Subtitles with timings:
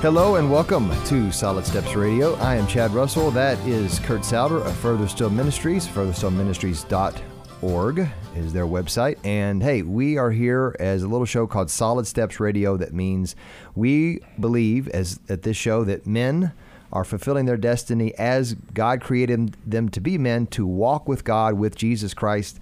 [0.00, 2.34] Hello and welcome to Solid Steps Radio.
[2.34, 3.30] I am Chad Russell.
[3.30, 5.88] That is Kurt Souter of Further Still Ministries.
[5.88, 9.16] FurtherStillMinistries.org is their website.
[9.24, 12.76] And hey, we are here as a little show called Solid Steps Radio.
[12.76, 13.36] That means
[13.74, 16.52] we believe as at this show that men
[16.92, 21.54] are fulfilling their destiny as God created them to be men to walk with God
[21.54, 22.60] with Jesus Christ,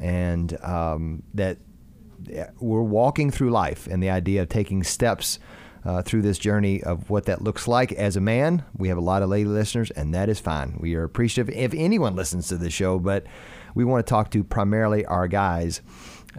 [0.00, 1.58] and um, that
[2.58, 5.38] we're walking through life and the idea of taking steps
[5.84, 8.64] uh, through this journey of what that looks like as a man.
[8.76, 10.78] We have a lot of lady listeners, and that is fine.
[10.80, 13.26] We are appreciative if anyone listens to the show, but
[13.74, 15.80] we want to talk to primarily our guys.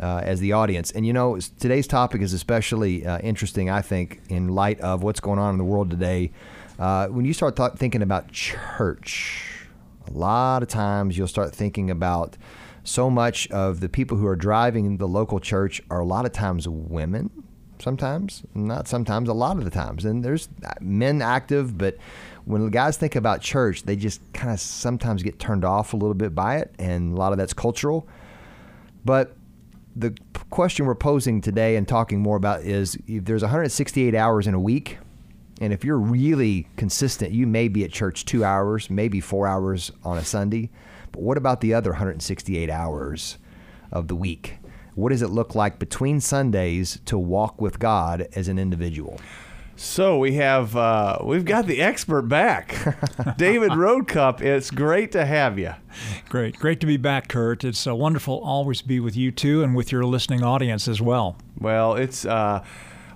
[0.02, 0.90] Uh, as the audience.
[0.90, 5.20] And you know, today's topic is especially uh, interesting, I think, in light of what's
[5.20, 6.32] going on in the world today.
[6.80, 9.68] Uh, when you start th- thinking about church,
[10.08, 12.38] a lot of times you'll start thinking about
[12.84, 16.32] so much of the people who are driving the local church are a lot of
[16.32, 17.43] times women
[17.84, 20.06] sometimes, not sometimes, a lot of the times.
[20.06, 21.98] And there's uh, men active, but
[22.46, 26.14] when guys think about church, they just kind of sometimes get turned off a little
[26.14, 28.08] bit by it, and a lot of that's cultural.
[29.06, 29.36] But
[29.96, 30.16] the
[30.50, 34.60] question we're posing today and talking more about is if there's 168 hours in a
[34.60, 34.98] week,
[35.62, 39.92] and if you're really consistent, you may be at church two hours, maybe four hours
[40.04, 40.70] on a Sunday.
[41.12, 43.38] But what about the other 168 hours
[43.92, 44.58] of the week?
[44.96, 49.20] What does it look like between Sundays to walk with God as an individual?
[49.76, 52.78] So we have uh, we've got the expert back,
[53.38, 54.40] David Roadcup.
[54.40, 55.74] It's great to have you.
[56.30, 57.64] Great, great to be back, Kurt.
[57.64, 61.38] It's uh, wonderful always be with you too, and with your listening audience as well.
[61.60, 62.64] Well, it's uh,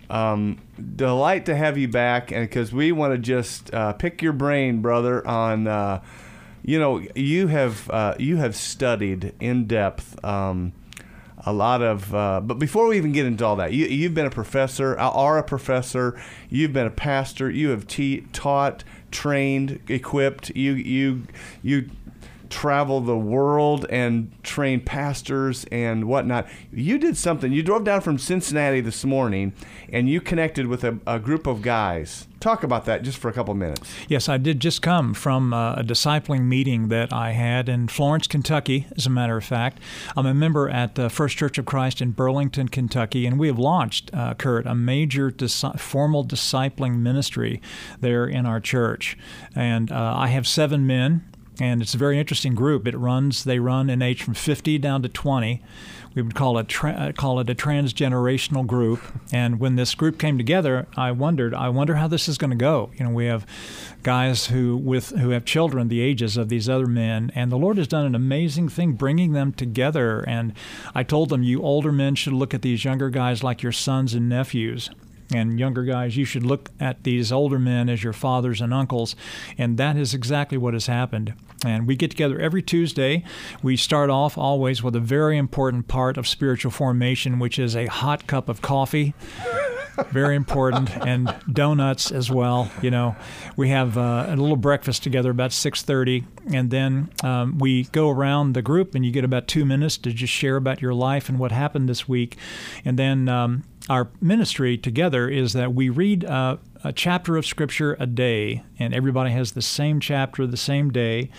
[0.10, 0.60] um,
[0.96, 4.82] delight to have you back, and because we want to just uh, pick your brain,
[4.82, 6.02] brother, on uh,
[6.64, 10.24] you know you have uh, you have studied in depth.
[10.26, 10.74] Um,
[11.48, 12.14] a lot of.
[12.14, 15.10] Uh, but before we even get into all that, you, you've been a professor, uh,
[15.10, 16.20] are a professor.
[16.50, 17.50] You've been a pastor.
[17.50, 20.50] You have te- taught, trained, equipped.
[20.50, 21.24] You you
[21.64, 21.90] you
[22.50, 26.48] travel the world and train pastors and whatnot.
[26.72, 27.52] You did something.
[27.52, 29.54] You drove down from Cincinnati this morning
[29.90, 32.28] and you connected with a, a group of guys.
[32.40, 33.92] Talk about that just for a couple minutes.
[34.08, 38.28] Yes, I did just come from uh, a discipling meeting that I had in Florence,
[38.28, 39.80] Kentucky, as a matter of fact.
[40.16, 43.58] I'm a member at the First Church of Christ in Burlington, Kentucky, and we have
[43.58, 45.32] launched, uh, Kurt, a major
[45.78, 47.60] formal discipling ministry
[48.02, 49.18] there in our church.
[49.56, 51.24] And uh, I have seven men
[51.60, 52.88] and it's a very interesting group.
[52.88, 55.62] It runs they run in age from 50 down to 20.
[56.16, 59.02] We would call it tra- uh, call it a transgenerational group.
[59.32, 62.56] And when this group came together, I wondered, I wonder how this is going to
[62.56, 62.92] go.
[62.98, 63.46] You know, we have
[64.04, 67.78] guys who with who have children the ages of these other men, and the Lord
[67.78, 70.22] has done an amazing thing bringing them together.
[70.22, 70.54] And
[70.96, 74.14] I told them, you older men should look at these younger guys like your sons
[74.14, 74.90] and nephews
[75.34, 79.16] and younger guys, you should look at these older men as your fathers and uncles.
[79.58, 81.34] And that is exactly what has happened.
[81.66, 83.24] And we get together every Tuesday.
[83.62, 87.88] We start off always with a very important part of spiritual formation, which is a
[87.88, 89.14] hot cup of coffee.
[90.12, 92.70] very important, and donuts as well.
[92.82, 93.16] You know,
[93.56, 98.10] we have uh, a little breakfast together about six thirty, and then um, we go
[98.10, 101.30] around the group, and you get about two minutes to just share about your life
[101.30, 102.38] and what happened this week,
[102.86, 106.60] and then um, our ministry together is that we read a
[106.94, 111.30] chapter of Scripture a day, and everybody has the same chapter the same day.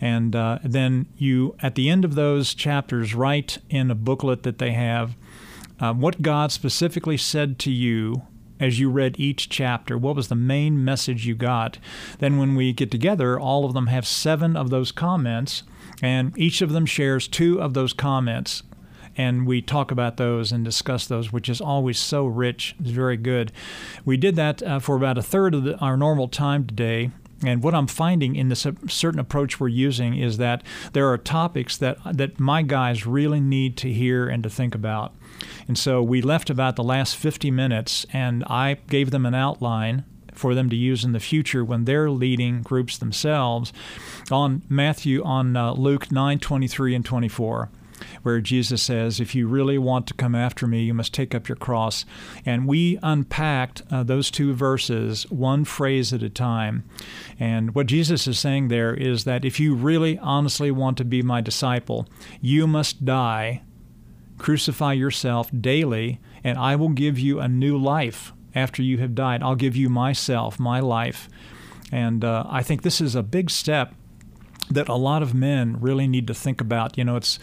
[0.00, 4.58] And uh, then you, at the end of those chapters, write in a booklet that
[4.58, 5.16] they have
[5.80, 8.22] uh, what God specifically said to you
[8.58, 9.96] as you read each chapter.
[9.96, 11.78] What was the main message you got?
[12.18, 15.62] Then, when we get together, all of them have seven of those comments,
[16.02, 18.62] and each of them shares two of those comments
[19.18, 22.76] and we talk about those and discuss those, which is always so rich.
[22.78, 23.52] It's very good.
[24.04, 27.10] We did that uh, for about a third of the, our normal time today.
[27.44, 31.76] And what I'm finding in this certain approach we're using is that there are topics
[31.76, 35.14] that that my guys really need to hear and to think about.
[35.68, 40.04] And so we left about the last 50 minutes, and I gave them an outline
[40.32, 43.72] for them to use in the future when they're leading groups themselves
[44.30, 47.70] on Matthew on uh, Luke 9 23 and 24
[48.22, 51.48] where Jesus says, If you really want to come after me, you must take up
[51.48, 52.04] your cross.
[52.44, 56.84] And we unpacked uh, those two verses one phrase at a time.
[57.38, 61.22] And what Jesus is saying there is that if you really honestly want to be
[61.22, 62.06] my disciple,
[62.40, 63.62] you must die,
[64.38, 69.42] crucify yourself daily, and I will give you a new life after you have died.
[69.42, 71.28] I'll give you myself, my life.
[71.90, 73.94] And uh, I think this is a big step
[74.70, 76.98] that a lot of men really need to think about.
[76.98, 77.38] You know, it's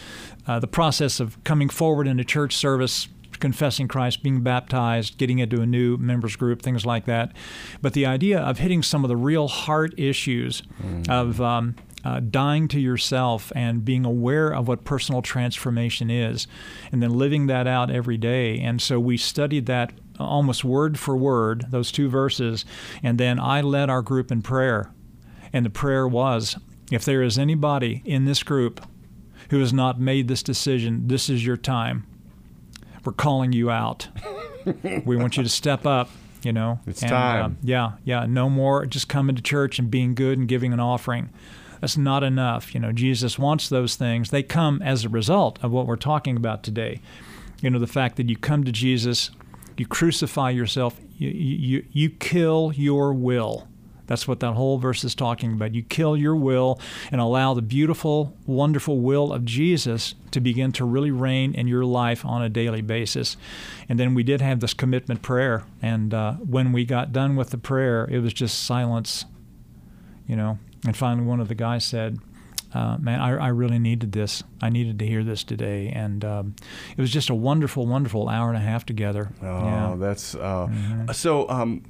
[0.47, 3.07] uh, the process of coming forward in a church service
[3.39, 7.33] confessing Christ, being baptized, getting into a new members group, things like that.
[7.81, 11.09] But the idea of hitting some of the real heart issues mm.
[11.09, 16.47] of um, uh, dying to yourself and being aware of what personal transformation is,
[16.91, 18.59] and then living that out every day.
[18.59, 22.63] And so we studied that almost word for word, those two verses,
[23.03, 24.91] and then I led our group in prayer.
[25.51, 26.57] And the prayer was
[26.91, 28.85] if there is anybody in this group
[29.49, 32.05] who has not made this decision, this is your time.
[33.03, 34.07] We're calling you out.
[35.05, 36.09] we want you to step up
[36.41, 39.89] you know it's and, time uh, yeah yeah no more just coming to church and
[39.89, 41.31] being good and giving an offering
[41.81, 42.73] that's not enough.
[42.73, 44.31] You know, Jesus wants those things.
[44.31, 47.01] They come as a result of what we're talking about today.
[47.61, 49.31] You know, the fact that you come to Jesus,
[49.77, 53.67] you crucify yourself, you, you, you kill your will.
[54.07, 55.73] That's what that whole verse is talking about.
[55.73, 56.79] You kill your will
[57.11, 61.85] and allow the beautiful, wonderful will of Jesus to begin to really reign in your
[61.85, 63.37] life on a daily basis.
[63.89, 65.63] And then we did have this commitment prayer.
[65.81, 69.25] And uh, when we got done with the prayer, it was just silence.
[70.27, 72.17] You know, and finally, one of the guys said,
[72.73, 74.43] uh, man, I, I, really needed this.
[74.59, 76.55] I needed to hear this today, and um,
[76.97, 79.31] it was just a wonderful, wonderful hour and a half together.
[79.41, 79.95] Oh, yeah.
[79.97, 81.11] that's uh, mm-hmm.
[81.11, 81.47] so.
[81.47, 81.83] Um,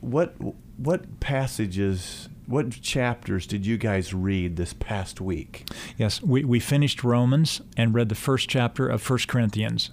[0.00, 0.34] what
[0.78, 5.68] what passages, what chapters did you guys read this past week?
[5.96, 9.90] Yes, we, we finished Romans and read the first chapter of First Corinthians.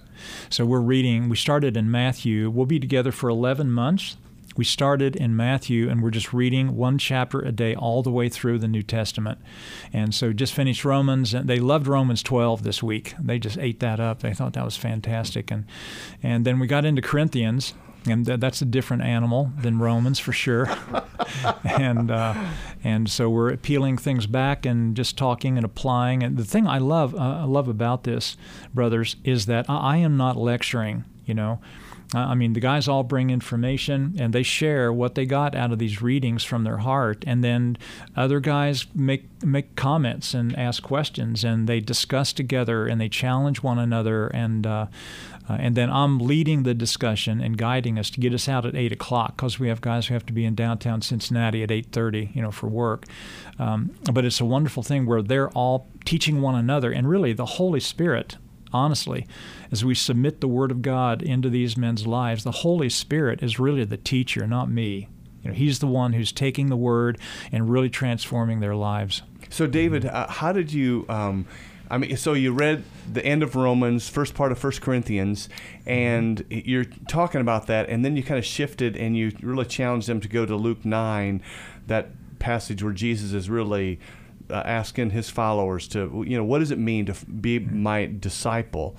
[0.48, 1.28] So we're reading.
[1.28, 2.48] We started in Matthew.
[2.48, 4.16] We'll be together for eleven months.
[4.56, 8.30] We started in Matthew and we're just reading one chapter a day all the way
[8.30, 9.38] through the New Testament.
[9.92, 13.14] And so just finished Romans and they loved Romans 12 this week.
[13.20, 14.20] They just ate that up.
[14.20, 15.50] They thought that was fantastic.
[15.50, 15.66] And
[16.22, 17.74] and then we got into Corinthians
[18.06, 20.68] and that's a different animal than Romans for sure.
[21.64, 22.34] and uh,
[22.84, 26.22] and so we're peeling things back and just talking and applying.
[26.22, 28.36] And the thing I love uh, I love about this,
[28.72, 31.04] brothers, is that I am not lecturing.
[31.24, 31.60] You know,
[32.14, 35.80] I mean, the guys all bring information and they share what they got out of
[35.80, 37.76] these readings from their heart, and then
[38.14, 43.62] other guys make make comments and ask questions, and they discuss together and they challenge
[43.62, 44.86] one another, and uh,
[45.48, 48.74] uh, and then I'm leading the discussion and guiding us to get us out at
[48.74, 51.92] eight o'clock because we have guys who have to be in downtown Cincinnati at eight
[51.92, 53.04] thirty, you know, for work.
[53.58, 57.46] Um, but it's a wonderful thing where they're all teaching one another, and really the
[57.46, 58.36] Holy Spirit
[58.72, 59.26] honestly,
[59.72, 63.58] as we submit the Word of God into these men's lives, the Holy Spirit is
[63.58, 65.08] really the teacher, not me.
[65.42, 67.18] You know, he's the one who's taking the Word
[67.52, 69.22] and really transforming their lives.
[69.48, 71.06] So, David, uh, how did you?
[71.08, 71.46] Um,
[71.90, 75.48] I mean, so you read the end of Romans, first part of First Corinthians,
[75.86, 80.08] and you're talking about that, and then you kind of shifted and you really challenged
[80.08, 81.42] them to go to Luke nine,
[81.86, 84.00] that passage where Jesus is really
[84.50, 88.96] uh, asking his followers to, you know, what does it mean to be my disciple?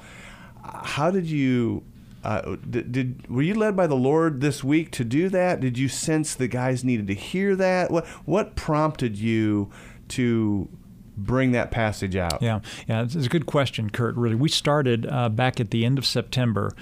[0.64, 1.84] How did you?
[2.24, 5.62] Uh, did, did, were you led by the Lord this week to do that?
[5.62, 7.90] Did you sense the guys needed to hear that?
[7.90, 9.72] What what prompted you
[10.10, 10.68] to
[11.18, 12.42] bring that passage out?
[12.42, 14.16] Yeah, yeah, it's a good question, Kurt.
[14.16, 16.74] Really, we started uh, back at the end of September,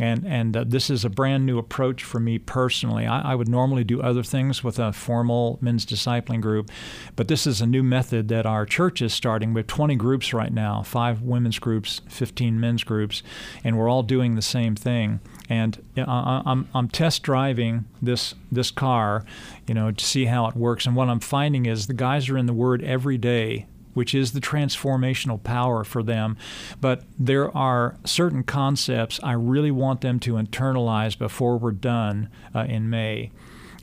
[0.00, 3.06] and and uh, this is a brand new approach for me personally.
[3.06, 6.70] I, I, would normally do other things with a formal men's discipling group,
[7.14, 9.54] but this is a new method that our church is starting.
[9.54, 13.22] We have 20 groups right now, five women's groups, 15 men's groups,
[13.64, 19.24] and we're all doing the same thing and I'm, I'm test driving this this car,
[19.66, 20.86] you know, to see how it works.
[20.86, 23.66] And what I'm finding is the guys are in the Word every day
[23.96, 26.36] which is the transformational power for them.
[26.80, 32.66] But there are certain concepts I really want them to internalize before we're done uh,
[32.68, 33.30] in May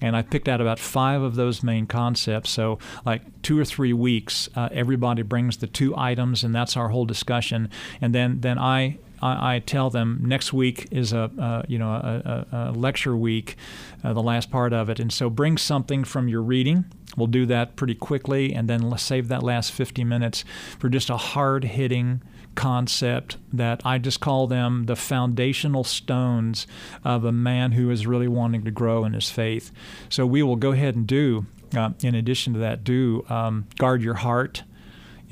[0.03, 2.49] and I picked out about five of those main concepts.
[2.49, 6.89] So, like two or three weeks, uh, everybody brings the two items, and that's our
[6.89, 7.69] whole discussion.
[8.01, 12.45] And then, then I I, I tell them next week is a you know a,
[12.51, 13.55] a, a lecture week,
[14.03, 16.85] uh, the last part of it, and so bring something from your reading.
[17.15, 20.43] We'll do that pretty quickly, and then save that last 50 minutes
[20.79, 22.21] for just a hard hitting
[22.55, 26.67] concept that I just call them the foundational stones
[27.03, 29.71] of a man who is really wanting to grow in his faith.
[30.09, 34.01] So we will go ahead and do, uh, in addition to that, do um, guard
[34.01, 34.63] your heart.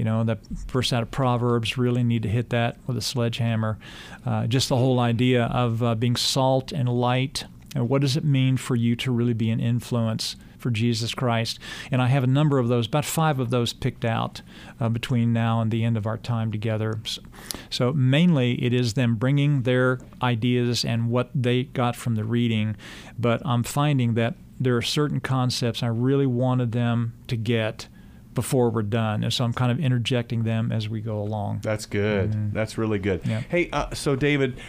[0.02, 3.78] You know, the verse out of Proverbs really need to hit that with a sledgehammer.
[4.26, 7.46] Uh, just the whole idea of uh, being salt and light.
[7.76, 11.60] And what does it mean for you to really be an influence for Jesus Christ?
[11.92, 14.42] And I have a number of those, about five of those picked out
[14.80, 17.00] uh, between now and the end of our time together.
[17.06, 17.22] So,
[17.70, 22.76] so, mainly it is them bringing their ideas and what they got from the reading,
[23.20, 27.88] but I'm finding that there are certain concepts I really wanted them to get
[28.34, 29.24] before we're done.
[29.24, 31.60] And so I'm kind of interjecting them as we go along.
[31.64, 32.32] That's good.
[32.32, 32.54] Mm-hmm.
[32.56, 33.22] That's really good.
[33.26, 33.42] Yeah.
[33.50, 34.60] Hey, uh, so David,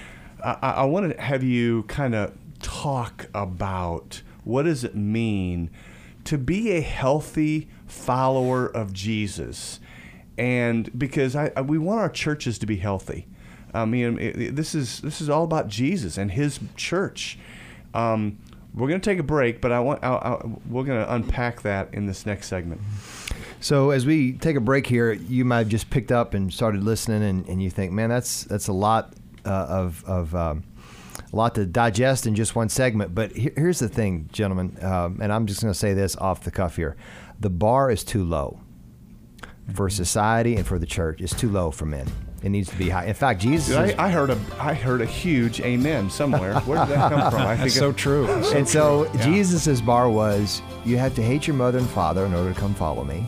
[0.44, 5.70] I, I want to have you kind of talk about what does it mean
[6.24, 9.80] to be a healthy follower of Jesus,
[10.38, 13.26] and because I, I we want our churches to be healthy.
[13.74, 17.38] I mean, it, it- this is this is all about Jesus and His church.
[17.94, 18.38] Um,
[18.74, 21.62] we're going to take a break, but I want I, I, we're going to unpack
[21.62, 22.80] that in this next segment.
[23.62, 26.82] So as we take a break here, you might have just picked up and started
[26.82, 29.14] listening, and, and you think, man, that's that's a lot
[29.46, 30.64] uh, of of um,
[31.32, 33.14] a lot to digest in just one segment.
[33.14, 36.42] But here, here's the thing, gentlemen, um, and I'm just going to say this off
[36.42, 36.96] the cuff here:
[37.38, 38.58] the bar is too low
[39.74, 41.20] for society and for the church.
[41.20, 42.08] It's too low for men.
[42.42, 43.04] It needs to be high.
[43.04, 43.76] In fact, Jesus.
[43.76, 46.58] Dude, is- I, I heard a I heard a huge amen somewhere.
[46.62, 47.42] Where did that come from?
[47.42, 48.26] I That's it- so true.
[48.52, 49.24] and so Yeah.
[49.24, 52.74] Jesus' bar was you have to hate your mother and father in order to come
[52.74, 53.24] follow me.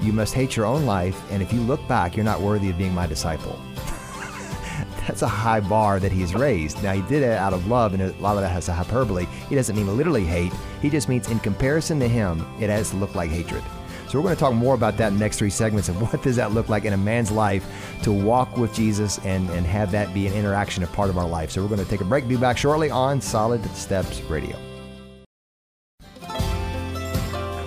[0.00, 2.78] You must hate your own life, and if you look back, you're not worthy of
[2.78, 3.58] being my disciple.
[5.06, 6.82] That's a high bar that he's raised.
[6.82, 9.26] Now, he did it out of love, and a lot of that has a hyperbole.
[9.48, 12.96] He doesn't mean literally hate, he just means in comparison to him, it has to
[12.96, 13.64] look like hatred.
[14.08, 16.22] So, we're going to talk more about that in the next three segments of what
[16.22, 17.66] does that look like in a man's life
[18.04, 21.28] to walk with Jesus and, and have that be an interaction, a part of our
[21.28, 21.50] life.
[21.50, 24.56] So, we're going to take a break, be back shortly on Solid Steps Radio.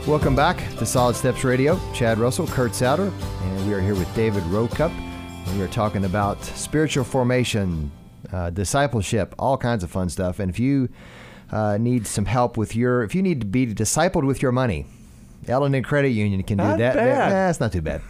[0.07, 1.79] Welcome back to Solid Steps Radio.
[1.93, 4.91] Chad Russell, Kurt Souter, and we are here with David Roadcup.
[4.91, 7.91] And we are talking about spiritual formation,
[8.33, 10.39] uh, discipleship, all kinds of fun stuff.
[10.39, 10.89] And if you
[11.51, 14.87] uh, need some help with your, if you need to be discipled with your money,
[15.47, 16.95] and Credit Union can do Not that.
[16.95, 18.01] Nah, it's not too bad.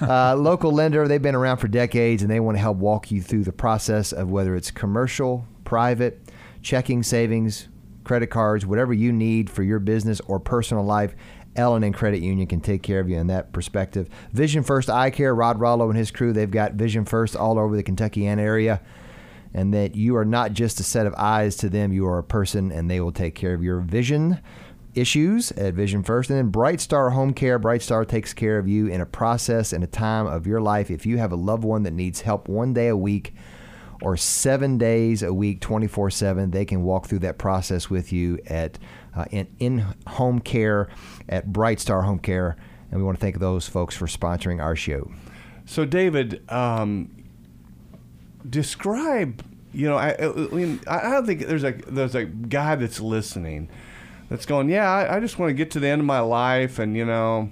[0.00, 3.20] Uh, local lender, they've been around for decades and they want to help walk you
[3.20, 6.20] through the process of whether it's commercial, private,
[6.62, 7.68] checking, savings,
[8.04, 11.14] credit cards, whatever you need for your business or personal life.
[11.60, 14.08] And Credit Union can take care of you in that perspective.
[14.32, 17.76] Vision First Eye Care, Rod Rollo and his crew, they've got Vision First all over
[17.76, 18.80] the Kentuckiana area.
[19.52, 22.22] And that you are not just a set of eyes to them, you are a
[22.22, 24.40] person, and they will take care of your vision
[24.94, 26.30] issues at Vision First.
[26.30, 27.58] And then Bright Star Home Care.
[27.58, 30.90] Bright Star takes care of you in a process and a time of your life.
[30.90, 33.34] If you have a loved one that needs help one day a week
[34.02, 38.38] or seven days a week, 24 7, they can walk through that process with you
[38.46, 38.78] at
[39.14, 40.88] uh, in, in home care
[41.28, 42.56] at Bright Star Home Care.
[42.90, 45.10] And we want to thank those folks for sponsoring our show.
[45.64, 47.10] So, David, um,
[48.48, 49.44] describe.
[49.72, 53.68] You know, I, I, mean, I don't think there's a there's a guy that's listening,
[54.28, 56.80] that's going, yeah, I, I just want to get to the end of my life,
[56.80, 57.50] and you know,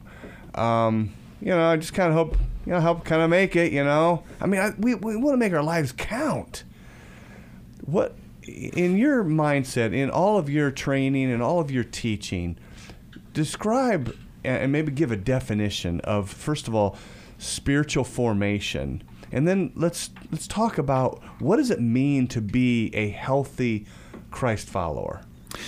[0.57, 2.37] um, you know, I just kind of hope,
[2.67, 3.73] you know, help kind of make it.
[3.73, 6.65] You know, I mean, I, we we want to make our lives count.
[7.85, 8.17] What
[8.49, 12.57] in your mindset, in all of your training and all of your teaching,
[13.33, 16.97] describe and maybe give a definition of first of all
[17.39, 19.03] spiritual formation.
[19.31, 23.87] And then let's let's talk about what does it mean to be a healthy
[24.31, 25.21] Christ follower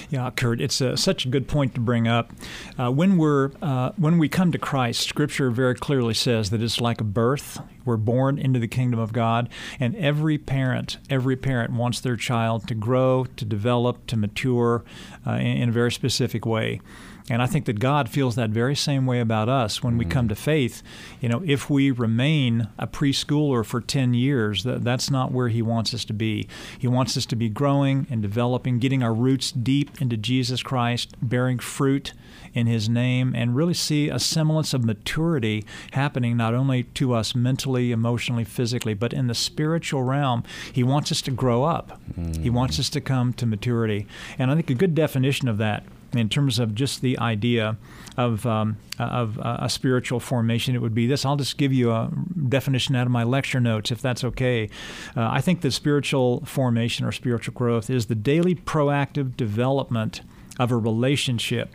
[0.09, 2.33] Yeah, Kurt, it's a, such a good point to bring up.
[2.79, 6.81] Uh, when we're uh, when we come to Christ, Scripture very clearly says that it's
[6.81, 7.61] like a birth.
[7.85, 12.69] We're born into the kingdom of God, and every parent, every parent wants their child
[12.69, 14.85] to grow, to develop, to mature
[15.27, 16.81] uh, in, in a very specific way.
[17.29, 20.27] And I think that God feels that very same way about us when we come
[20.27, 20.31] mm.
[20.31, 20.83] to faith.
[21.21, 25.63] You know, if we remain a preschooler for 10 years, that, that's not where He
[25.63, 26.49] wants us to be.
[26.79, 31.15] He wants us to be growing and developing, getting our roots deep into Jesus Christ,
[31.21, 32.15] bearing fruit
[32.55, 37.35] in His name, and really see a semblance of maturity happening not only to us
[37.35, 40.43] mentally, emotionally, physically, but in the spiritual realm.
[40.73, 42.51] He wants us to grow up, He mm.
[42.51, 44.07] wants us to come to maturity.
[44.39, 47.77] And I think a good definition of that in terms of just the idea
[48.17, 51.25] of um, of uh, a spiritual formation, it would be this.
[51.25, 52.11] I'll just give you a
[52.49, 54.69] definition out of my lecture notes, if that's okay.
[55.17, 60.23] Uh, I think that spiritual formation or spiritual growth is the daily proactive development
[60.59, 61.71] of a relationship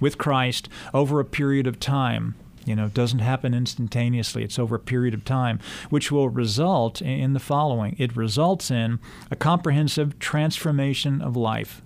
[0.00, 2.34] with Christ over a period of time.
[2.66, 4.42] You know, it doesn't happen instantaneously.
[4.42, 7.94] It's over a period of time, which will result in the following.
[7.96, 8.98] It results in
[9.30, 11.80] a comprehensive transformation of life.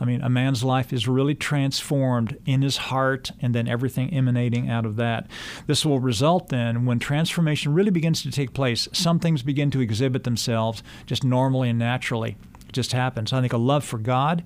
[0.00, 4.68] I mean, a man's life is really transformed in his heart and then everything emanating
[4.68, 5.28] out of that.
[5.66, 9.80] This will result then, when transformation really begins to take place, some things begin to
[9.80, 12.36] exhibit themselves just normally and naturally.
[12.68, 13.32] It just happens.
[13.32, 14.44] I think a love for God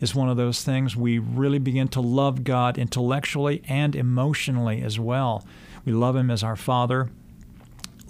[0.00, 0.96] is one of those things.
[0.96, 5.46] We really begin to love God intellectually and emotionally as well.
[5.84, 7.10] We love Him as our Father.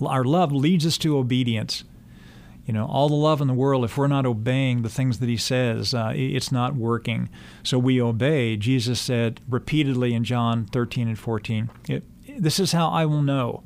[0.01, 1.85] Our love leads us to obedience.
[2.67, 5.29] You know, all the love in the world, if we're not obeying the things that
[5.29, 7.29] he says, uh, it's not working.
[7.63, 8.57] So we obey.
[8.57, 11.71] Jesus said repeatedly in John 13 and 14,
[12.39, 13.65] this is how I will know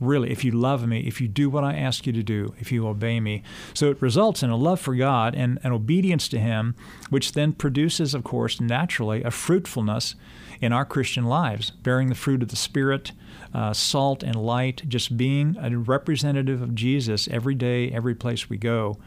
[0.00, 2.70] really, if you love me, if you do what I ask you to do, if
[2.70, 3.42] you obey me.
[3.74, 6.74] So it results in a love for God and an obedience to Him,
[7.10, 10.14] which then produces, of course, naturally a fruitfulness
[10.60, 13.12] in our Christian lives, bearing the fruit of the Spirit,
[13.54, 18.56] uh, salt and light, just being a representative of Jesus every day, every place we
[18.56, 18.98] go.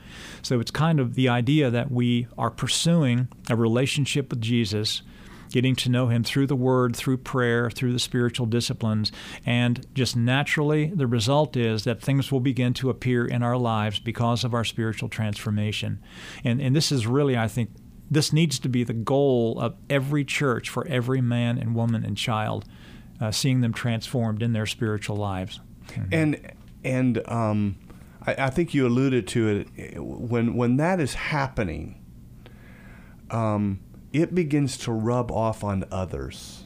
[0.42, 5.02] So it's kind of the idea that we are pursuing a relationship with Jesus
[5.52, 9.12] getting to know Him through the Word, through prayer, through the spiritual disciplines.
[9.46, 14.00] And just naturally, the result is that things will begin to appear in our lives
[14.00, 16.00] because of our spiritual transformation.
[16.44, 17.72] And, and this is really, I think,
[18.12, 22.18] this needs to be the goal of every church for every man and woman and
[22.18, 22.66] child,
[23.22, 25.60] uh, seeing them transformed in their spiritual lives.
[25.88, 26.14] Mm-hmm.
[26.14, 26.52] And
[26.84, 27.78] and um,
[28.26, 31.96] I, I, think you alluded to it when when that is happening.
[33.30, 36.66] Um, it begins to rub off on others.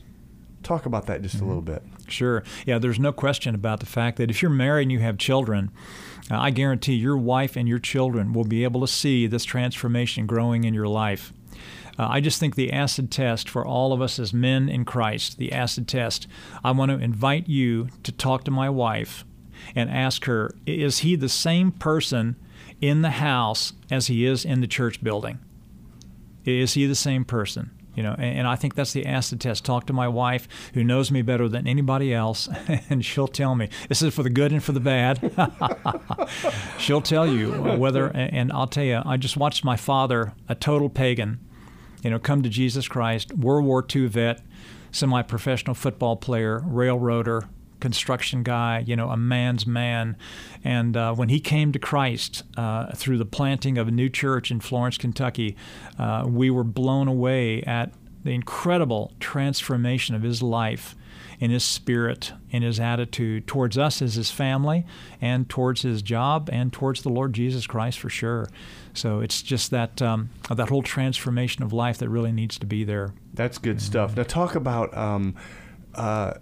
[0.61, 1.45] Talk about that just mm-hmm.
[1.45, 1.83] a little bit.
[2.07, 2.43] Sure.
[2.65, 5.71] Yeah, there's no question about the fact that if you're married and you have children,
[6.31, 10.25] uh, I guarantee your wife and your children will be able to see this transformation
[10.25, 11.33] growing in your life.
[11.97, 15.37] Uh, I just think the acid test for all of us as men in Christ,
[15.37, 16.27] the acid test,
[16.63, 19.25] I want to invite you to talk to my wife
[19.75, 22.35] and ask her, is he the same person
[22.81, 25.39] in the house as he is in the church building?
[26.45, 27.71] Is he the same person?
[27.95, 29.63] You know, and, I think that's the acid test.
[29.65, 32.49] Talk to my wife, who knows me better than anybody else,
[32.89, 35.31] and she'll tell me this is for the good and for the bad.
[36.79, 40.89] she'll tell you whether, and I'll tell you, I just watched my father, a total
[40.89, 41.39] pagan,
[42.03, 44.41] you know, come to Jesus Christ, World War II vet,
[44.91, 47.47] semi-professional football player, railroader,
[47.79, 50.15] construction guy, you know, a man's man.
[50.63, 54.51] And uh, when he came to Christ uh, through the planting of a new church
[54.51, 55.57] in Florence, Kentucky,
[55.97, 57.93] uh, we were blown away at
[58.23, 60.95] the incredible transformation of his life
[61.39, 64.85] in his spirit, in his attitude towards us as his family,
[65.19, 68.47] and towards his job, and towards the Lord Jesus Christ for sure.
[68.93, 72.83] So it's just that um, that whole transformation of life that really needs to be
[72.83, 73.13] there.
[73.33, 74.15] That's good stuff.
[74.15, 75.35] Now talk about um,
[75.95, 76.35] uh,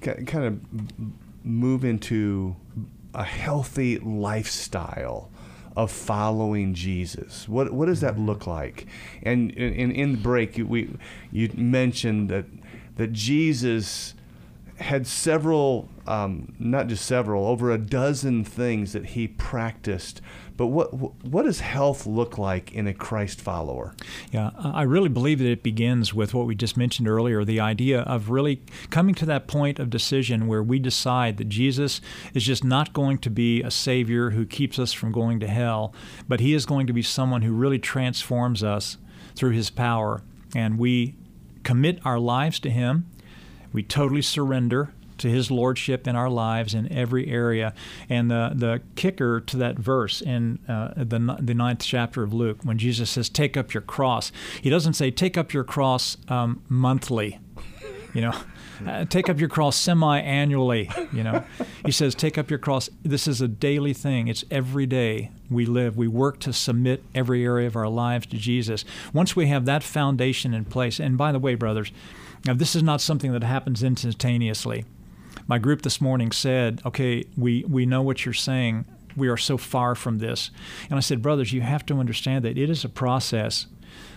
[0.00, 0.60] kind of
[1.44, 2.56] move into
[3.14, 5.30] a healthy lifestyle
[5.76, 7.48] of following Jesus.
[7.48, 8.86] What what does that look like?
[9.22, 10.94] And in in the break, we
[11.30, 12.46] you mentioned that
[12.96, 14.14] that Jesus
[14.82, 20.20] had several, um, not just several, over a dozen things that he practiced
[20.56, 20.92] but what
[21.26, 23.94] what does health look like in a Christ follower?
[24.30, 28.02] Yeah, I really believe that it begins with what we just mentioned earlier, the idea
[28.02, 32.00] of really coming to that point of decision where we decide that Jesus
[32.34, 35.94] is just not going to be a savior who keeps us from going to hell,
[36.28, 38.98] but he is going to be someone who really transforms us
[39.34, 40.22] through his power
[40.54, 41.16] and we
[41.64, 43.08] commit our lives to him.
[43.72, 47.74] We totally surrender to His lordship in our lives in every area.
[48.08, 52.58] And the the kicker to that verse in uh, the the ninth chapter of Luke,
[52.62, 56.62] when Jesus says, "Take up your cross," He doesn't say, "Take up your cross um,
[56.68, 57.38] monthly,"
[58.14, 58.34] you know.
[58.86, 61.44] Uh, take up your cross semi-annually you know?
[61.84, 62.90] He says take up your cross.
[63.02, 64.26] This is a daily thing.
[64.26, 65.96] It's every day we live.
[65.96, 68.84] We work to submit every area of our lives to jesus.
[69.12, 71.92] Once we have that foundation in place and by the way brothers
[72.44, 74.84] now this is not something that happens instantaneously
[75.46, 78.84] my group this morning said, okay, we, we know what you're saying.
[79.16, 80.50] We are so far from this.
[80.88, 83.66] And I said, brothers, you have to understand that it is a process.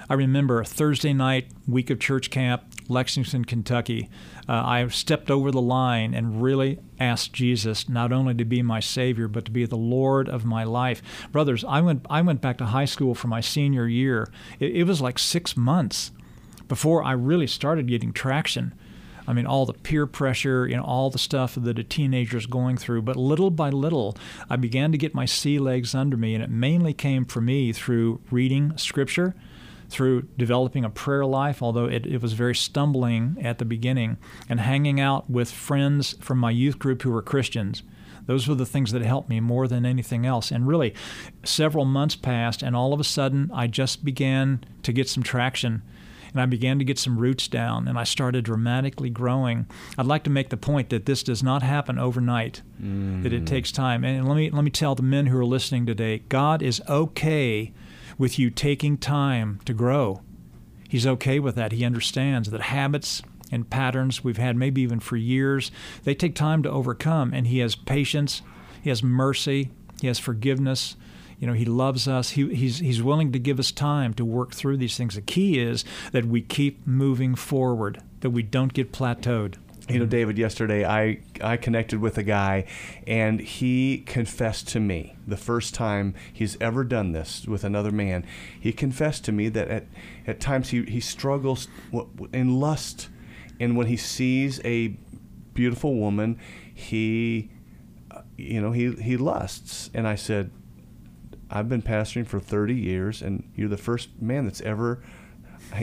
[0.09, 4.09] I remember Thursday night, week of church camp, Lexington, Kentucky.
[4.47, 8.79] Uh, I stepped over the line and really asked Jesus not only to be my
[8.79, 11.01] Savior, but to be the Lord of my life.
[11.31, 14.31] Brothers, I went, I went back to high school for my senior year.
[14.59, 16.11] It, it was like six months
[16.67, 18.73] before I really started getting traction.
[19.27, 22.45] I mean, all the peer pressure, you know, all the stuff that a teenager is
[22.45, 23.01] going through.
[23.01, 24.15] But little by little,
[24.49, 27.73] I began to get my sea legs under me, and it mainly came for me
[27.73, 29.35] through reading Scripture,
[29.89, 34.59] through developing a prayer life, although it, it was very stumbling at the beginning, and
[34.59, 37.81] hanging out with friends from my youth group who were Christians.
[38.27, 40.51] Those were the things that helped me more than anything else.
[40.51, 40.95] And really,
[41.43, 45.83] several months passed, and all of a sudden, I just began to get some traction
[46.35, 49.67] and I began to get some roots down and I started dramatically growing.
[49.97, 53.23] I'd like to make the point that this does not happen overnight, mm.
[53.23, 54.03] that it takes time.
[54.03, 57.71] And let me, let me tell the men who are listening today God is okay
[58.17, 60.21] with you taking time to grow.
[60.89, 61.71] He's okay with that.
[61.71, 65.71] He understands that habits and patterns we've had, maybe even for years,
[66.03, 67.33] they take time to overcome.
[67.33, 68.41] And He has patience,
[68.81, 69.71] He has mercy,
[70.01, 70.97] He has forgiveness.
[71.39, 72.31] You know, He loves us.
[72.31, 75.15] He, he's, he's willing to give us time to work through these things.
[75.15, 79.55] The key is that we keep moving forward, that we don't get plateaued.
[79.89, 82.65] you know, David, yesterday I, I connected with a guy
[83.05, 88.25] and he confessed to me the first time he's ever done this with another man.
[88.59, 89.85] He confessed to me that at,
[90.25, 91.67] at times he, he struggles
[92.33, 93.09] in lust.
[93.59, 94.97] And when he sees a
[95.53, 96.39] beautiful woman,
[96.73, 97.51] he,
[98.09, 99.91] uh, you know, he, he lusts.
[99.93, 100.49] And I said,
[101.49, 105.01] I've been pastoring for 30 years and you're the first man that's ever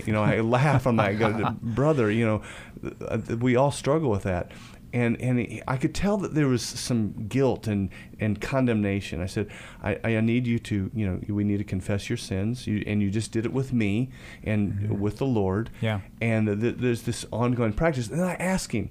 [0.05, 0.87] you know, I laugh.
[0.87, 1.19] I'm like,
[1.63, 4.51] brother, you know, we all struggle with that.
[4.95, 7.89] And, and he, I could tell that there was some guilt and,
[8.21, 9.23] and condemnation.
[9.23, 9.51] I said,
[9.83, 12.67] I, I need you to, you know, we need to confess your sins.
[12.67, 14.11] You, and you just did it with me
[14.45, 15.01] and mm-hmm.
[15.01, 15.71] with the Lord.
[15.81, 16.01] Yeah.
[16.21, 18.09] And th- there's this ongoing practice.
[18.09, 18.91] And I asked him,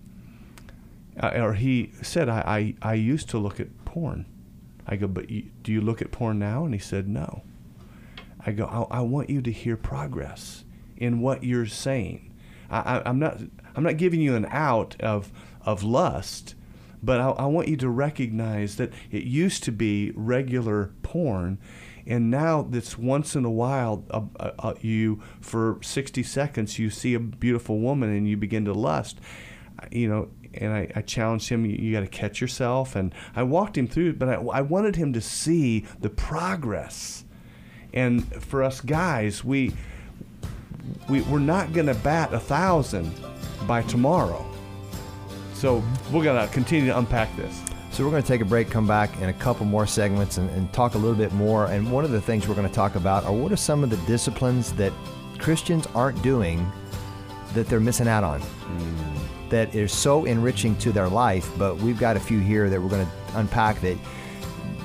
[1.21, 4.25] uh, or he said, I, I, I used to look at porn.
[4.91, 6.65] I go, but you, do you look at porn now?
[6.65, 7.43] And he said, no.
[8.45, 10.65] I go, I, I want you to hear progress
[10.97, 12.34] in what you're saying.
[12.69, 13.39] I, am not
[13.75, 15.32] I'm not giving you an out of
[15.65, 16.56] of lust,
[17.04, 21.60] but I, I, want you to recognize that it used to be regular porn,
[22.08, 26.89] and now it's once in a while uh, uh, uh you for 60 seconds you
[26.89, 29.19] see a beautiful woman and you begin to lust,
[29.91, 30.30] you know.
[30.53, 32.95] And I, I challenged him, you, you got to catch yourself.
[32.95, 37.23] And I walked him through it, but I, I wanted him to see the progress.
[37.93, 39.73] And for us guys, we,
[41.09, 43.11] we, we're not going to bat a thousand
[43.67, 44.45] by tomorrow.
[45.53, 47.61] So we're going to continue to unpack this.
[47.91, 50.49] So we're going to take a break, come back in a couple more segments, and,
[50.51, 51.65] and talk a little bit more.
[51.65, 53.89] And one of the things we're going to talk about are what are some of
[53.89, 54.93] the disciplines that
[55.39, 56.65] Christians aren't doing
[57.53, 58.39] that they're missing out on.
[58.41, 59.11] Mm.
[59.51, 62.89] That is so enriching to their life, but we've got a few here that we're
[62.89, 63.97] going to unpack that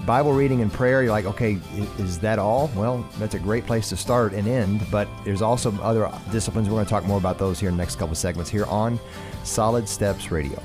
[0.06, 1.58] Bible reading and prayer, you're like, okay,
[1.98, 2.70] is that all?
[2.76, 6.68] Well, that's a great place to start and end, but there's also other disciplines.
[6.68, 9.00] We're going to talk more about those here in the next couple segments here on
[9.42, 10.62] Solid Steps Radio.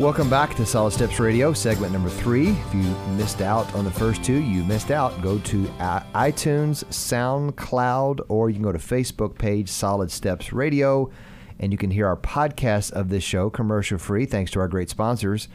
[0.00, 2.52] Welcome back to Solid Steps Radio, segment number three.
[2.52, 2.82] If you
[3.18, 5.20] missed out on the first two, you missed out.
[5.20, 11.10] Go to uh, iTunes, SoundCloud, or you can go to Facebook page Solid Steps Radio
[11.58, 14.88] and you can hear our podcast of this show commercial free, thanks to our great
[14.88, 15.48] sponsors.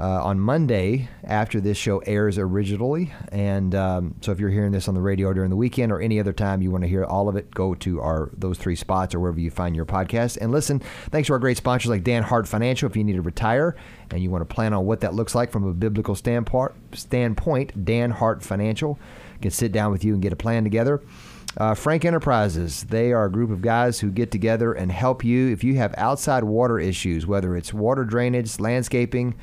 [0.00, 3.12] Uh, on Monday after this show airs originally.
[3.32, 6.18] And um, so if you're hearing this on the radio during the weekend or any
[6.18, 9.14] other time you want to hear all of it, go to our those three spots
[9.14, 10.78] or wherever you find your podcast and listen.
[11.10, 12.88] Thanks to our great sponsors like Dan Hart Financial.
[12.88, 13.76] If you need to retire
[14.10, 17.84] and you want to plan on what that looks like from a biblical standpoint, standpoint
[17.84, 18.98] Dan Hart Financial
[19.42, 21.02] can sit down with you and get a plan together.
[21.56, 25.50] Uh, Frank Enterprises, they are a group of guys who get together and help you
[25.52, 29.34] if you have outside water issues, whether it's water drainage, landscaping,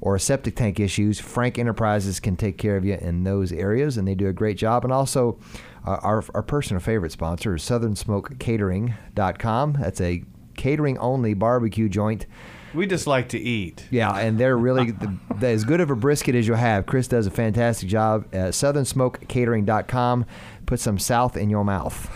[0.00, 1.20] or septic tank issues.
[1.20, 4.56] Frank Enterprises can take care of you in those areas, and they do a great
[4.56, 4.84] job.
[4.84, 5.38] And also,
[5.86, 9.72] uh, our, our personal favorite sponsor is SouthernSmokeCatering.com.
[9.80, 10.24] That's a
[10.56, 12.26] catering only barbecue joint.
[12.72, 13.88] We just like to eat.
[13.90, 16.86] Yeah, and they're really the, the, as good of a brisket as you'll have.
[16.86, 20.24] Chris does a fantastic job at SouthernSmokeCatering.com
[20.66, 22.08] put some south in your mouth.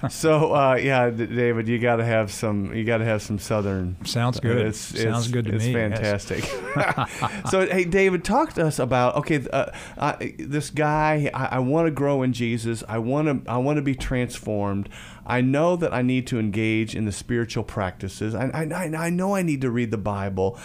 [0.10, 2.74] so uh, yeah, David, you got to have some.
[2.74, 3.96] You got to have some southern.
[4.04, 4.66] Sounds good.
[4.66, 5.74] It's, Sounds it's, good to it's me.
[5.74, 6.44] It's fantastic.
[6.44, 7.30] Yes.
[7.50, 9.46] so hey, David, talk to us about okay.
[9.52, 12.82] Uh, I, this guy, I, I want to grow in Jesus.
[12.88, 13.50] I want to.
[13.50, 14.88] I want to be transformed.
[15.26, 18.34] I know that I need to engage in the spiritual practices.
[18.34, 20.58] I, I, I know I need to read the Bible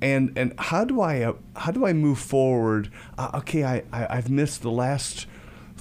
[0.00, 2.90] and and how do I uh, how do I move forward?
[3.16, 5.26] Uh, okay, I, I have missed the last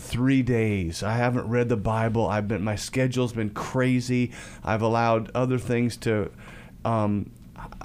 [0.04, 1.02] three days.
[1.02, 2.28] I haven't read the Bible.
[2.28, 4.32] I've been my schedule's been crazy.
[4.64, 6.32] I've allowed other things to
[6.86, 7.32] um,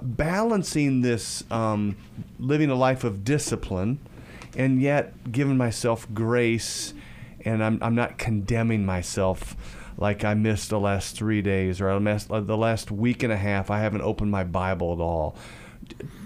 [0.02, 1.96] balancing this um,
[2.38, 3.98] living a life of discipline,
[4.56, 6.92] and yet giving myself grace,
[7.44, 9.56] and I'm I'm not condemning myself
[9.98, 13.32] like I missed the last three days or I missed uh, the last week and
[13.32, 13.70] a half.
[13.70, 15.36] I haven't opened my Bible at all.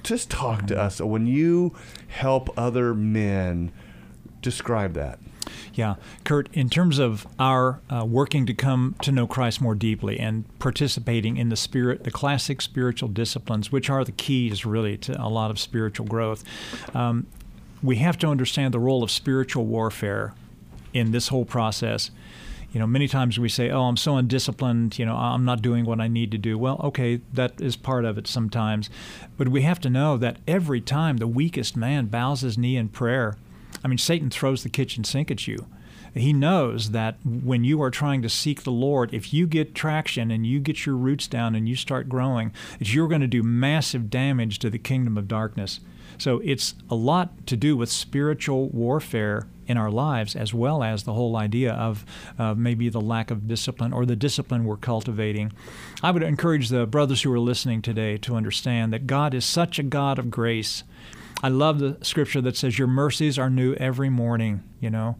[0.02, 1.74] Just talk to us when you
[2.08, 3.72] help other men.
[4.42, 5.18] Describe that.
[5.74, 10.18] Yeah, Kurt, in terms of our uh, working to come to know Christ more deeply
[10.18, 15.20] and participating in the spirit, the classic spiritual disciplines, which are the keys really to
[15.20, 16.44] a lot of spiritual growth,
[16.94, 17.26] um,
[17.82, 20.34] we have to understand the role of spiritual warfare
[20.92, 22.10] in this whole process.
[22.72, 24.98] You know, many times we say, "Oh, I'm so undisciplined.
[24.98, 28.04] You know, I'm not doing what I need to do." Well, okay, that is part
[28.04, 28.88] of it sometimes,
[29.36, 32.88] but we have to know that every time the weakest man bows his knee in
[32.88, 33.36] prayer
[33.84, 35.66] I mean, Satan throws the kitchen sink at you.
[36.14, 40.30] He knows that when you are trying to seek the Lord, if you get traction
[40.30, 43.42] and you get your roots down and you start growing, that you're going to do
[43.42, 45.80] massive damage to the kingdom of darkness.
[46.18, 51.04] So it's a lot to do with spiritual warfare in our lives, as well as
[51.04, 52.04] the whole idea of
[52.38, 55.52] uh, maybe the lack of discipline or the discipline we're cultivating.
[56.02, 59.78] I would encourage the brothers who are listening today to understand that God is such
[59.78, 60.84] a God of grace.
[61.42, 65.16] I love the scripture that says, Your mercies are new every morning, you know.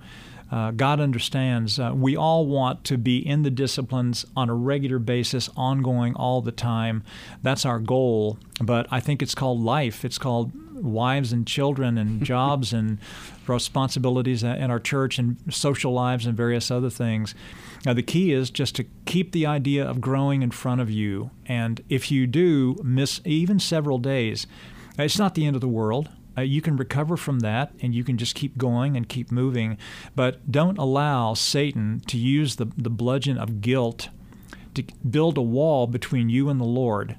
[0.52, 1.78] Uh, God understands.
[1.78, 6.42] Uh, we all want to be in the disciplines on a regular basis, ongoing all
[6.42, 7.02] the time.
[7.42, 8.38] That's our goal.
[8.60, 10.04] But I think it's called life.
[10.04, 12.98] It's called wives and children and jobs and
[13.46, 17.34] responsibilities in our church and social lives and various other things.
[17.86, 21.30] Now, the key is just to keep the idea of growing in front of you.
[21.46, 24.46] And if you do miss even several days,
[24.98, 26.10] it's not the end of the world.
[26.36, 29.76] Uh, you can recover from that and you can just keep going and keep moving.
[30.16, 34.08] But don't allow Satan to use the, the bludgeon of guilt
[34.74, 37.16] to build a wall between you and the Lord.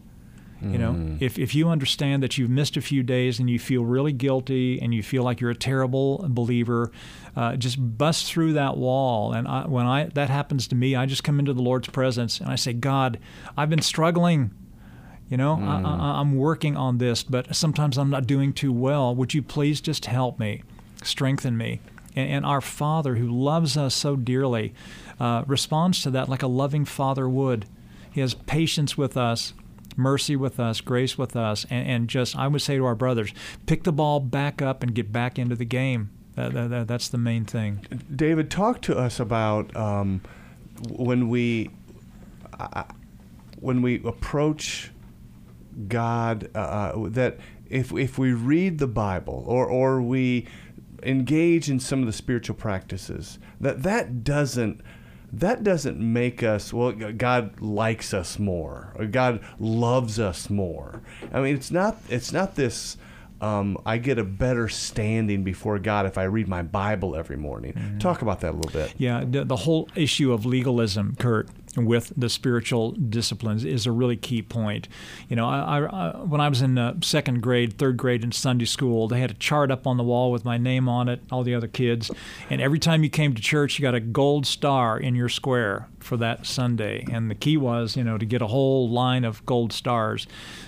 [0.63, 1.21] You know, mm.
[1.21, 4.81] if, if you understand that you've missed a few days and you feel really guilty
[4.81, 6.89] and you feel like you're a terrible believer,
[7.36, 9.33] uh, just bust through that wall.
[9.33, 12.39] And I, when I that happens to me, I just come into the Lord's presence
[12.39, 13.19] and I say, God,
[13.57, 14.51] I've been struggling.
[15.34, 15.67] You know, mm.
[15.67, 19.15] I, am working on this, but sometimes I'm not doing too well.
[19.15, 20.62] Would you please just help me,
[21.02, 21.82] strengthen me?
[22.15, 24.76] And, and our Father, who loves us so dearly,
[25.19, 27.65] uh, responds to that like a loving Father would.
[28.12, 29.56] He has patience with us,
[29.98, 33.34] mercy with us, grace with us, and, and, just, I would say to our brothers,
[33.65, 36.12] pick the ball back up and get back into the game.
[36.36, 37.88] That, that, that's the main thing.
[38.15, 40.22] David, talk to us about um,
[40.89, 41.72] when we
[42.60, 42.84] uh,
[43.60, 44.91] when we approach
[45.88, 47.38] God uh, uh, that
[47.69, 50.47] if if we read the Bible or or we
[51.03, 54.81] engage in some of the spiritual practices that that doesn't
[55.31, 61.01] that doesn't make us well god likes us more or god loves us more
[61.33, 62.95] i mean it's not it's not this
[63.43, 67.73] um, I get a better standing before God if I read my Bible every morning.
[67.73, 67.97] Mm-hmm.
[67.97, 68.93] Talk about that a little bit.
[68.97, 74.17] Yeah, the, the whole issue of legalism, Kurt, with the spiritual disciplines is a really
[74.17, 74.88] key point.
[75.27, 78.65] You know, I, I, when I was in uh, second grade, third grade in Sunday
[78.65, 81.43] school, they had a chart up on the wall with my name on it, all
[81.43, 82.12] the other kids,
[82.49, 85.88] and every time you came to church, you got a gold star in your square
[85.99, 87.05] for that Sunday.
[87.12, 90.27] And the key was, you know, to get a whole line of gold stars,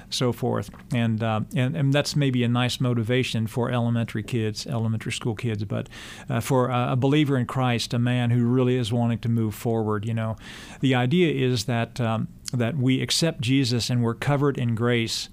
[0.09, 0.69] so forth.
[0.93, 5.63] And uh, and, and that's maybe a nice motivation for elementary kids, elementary school kids,
[5.65, 5.89] but
[6.29, 10.05] uh, for a believer in Christ, a man who really is wanting to move forward,
[10.05, 10.37] you know,
[10.79, 15.29] the idea is that um, that we accept Jesus and we're covered in grace.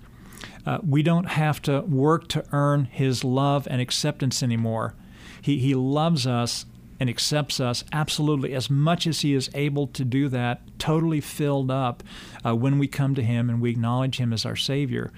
[0.64, 4.94] Uh, we don't have to work to earn His love and acceptance anymore.
[5.40, 6.66] He, he loves us
[7.00, 11.70] and accepts us absolutely as much as He is able to do that, totally filled
[11.70, 12.02] up
[12.44, 15.12] uh, when we come to Him and we acknowledge Him as our Savior.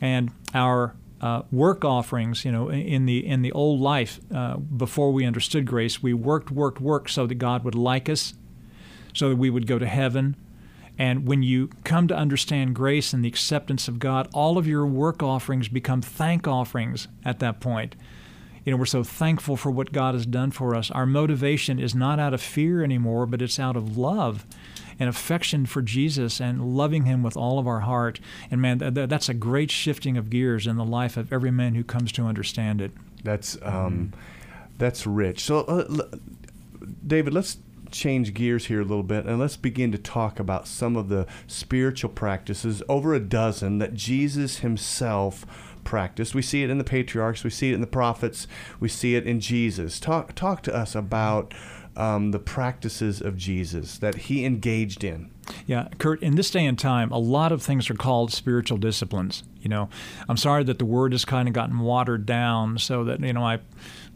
[0.00, 5.12] And our uh, work offerings, you know, in the in the old life uh, before
[5.12, 8.34] we understood grace, we worked, worked, worked so that God would like us,
[9.12, 10.36] so that we would go to heaven.
[10.98, 14.86] And when you come to understand grace and the acceptance of God, all of your
[14.86, 17.96] work offerings become thank offerings at that point
[18.64, 20.90] you know, we're so thankful for what God has done for us.
[20.90, 24.46] Our motivation is not out of fear anymore, but it's out of love
[25.00, 28.20] and affection for Jesus and loving Him with all of our heart.
[28.50, 31.74] And man, th- that's a great shifting of gears in the life of every man
[31.74, 32.92] who comes to understand it.
[33.24, 34.12] That's um,
[34.78, 35.44] that's rich.
[35.44, 36.20] So, uh, l-
[37.04, 37.58] David, let's
[37.92, 41.26] change gears here a little bit and let's begin to talk about some of the
[41.46, 45.46] spiritual practices, over a dozen that Jesus Himself
[45.84, 46.34] practiced.
[46.34, 48.46] We see it in the patriarchs, we see it in the prophets,
[48.80, 50.00] we see it in Jesus.
[50.00, 51.54] Talk, talk to us about
[51.96, 55.30] um, the practices of Jesus that he engaged in.
[55.66, 59.42] Yeah, Kurt, in this day and time, a lot of things are called spiritual disciplines.
[59.60, 59.88] You know,
[60.28, 63.44] I'm sorry that the word has kind of gotten watered down so that, you know,
[63.44, 63.58] I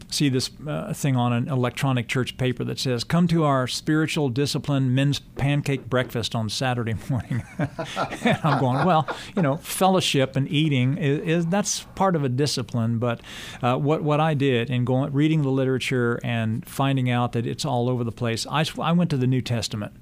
[0.09, 4.29] see this uh, thing on an electronic church paper that says, "Come to our spiritual
[4.29, 10.49] discipline men's pancake breakfast on Saturday morning." and I'm going, well, you know, fellowship and
[10.49, 12.99] eating is, is that's part of a discipline.
[12.99, 13.21] But
[13.61, 17.65] uh, what what I did in going reading the literature and finding out that it's
[17.65, 19.93] all over the place, I I went to the New Testament,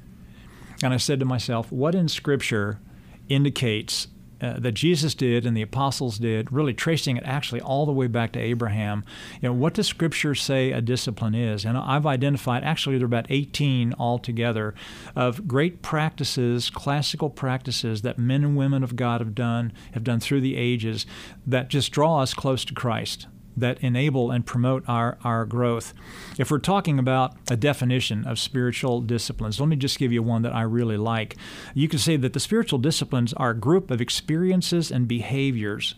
[0.84, 2.80] and I said to myself, what in Scripture
[3.28, 4.08] indicates
[4.42, 8.08] uh, that Jesus did and the apostles did, really tracing it actually all the way
[8.08, 9.04] back to Abraham.
[9.42, 11.66] You know, what does Scripture say a discipline is?
[11.66, 14.74] And I've identified, actually, there are about 18 altogether,
[15.16, 20.20] of great practices, classical practices that men and women of God have done, have done
[20.20, 21.06] through the ages,
[21.46, 25.94] that just draw us close to Christ that enable and promote our, our growth.
[26.38, 30.42] If we're talking about a definition of spiritual disciplines, let me just give you one
[30.42, 31.36] that I really like.
[31.74, 35.96] You can say that the spiritual disciplines are a group of experiences and behaviors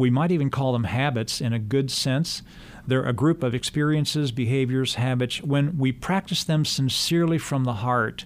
[0.00, 2.42] we might even call them habits in a good sense.
[2.86, 5.42] They're a group of experiences, behaviors, habits.
[5.42, 8.24] When we practice them sincerely from the heart,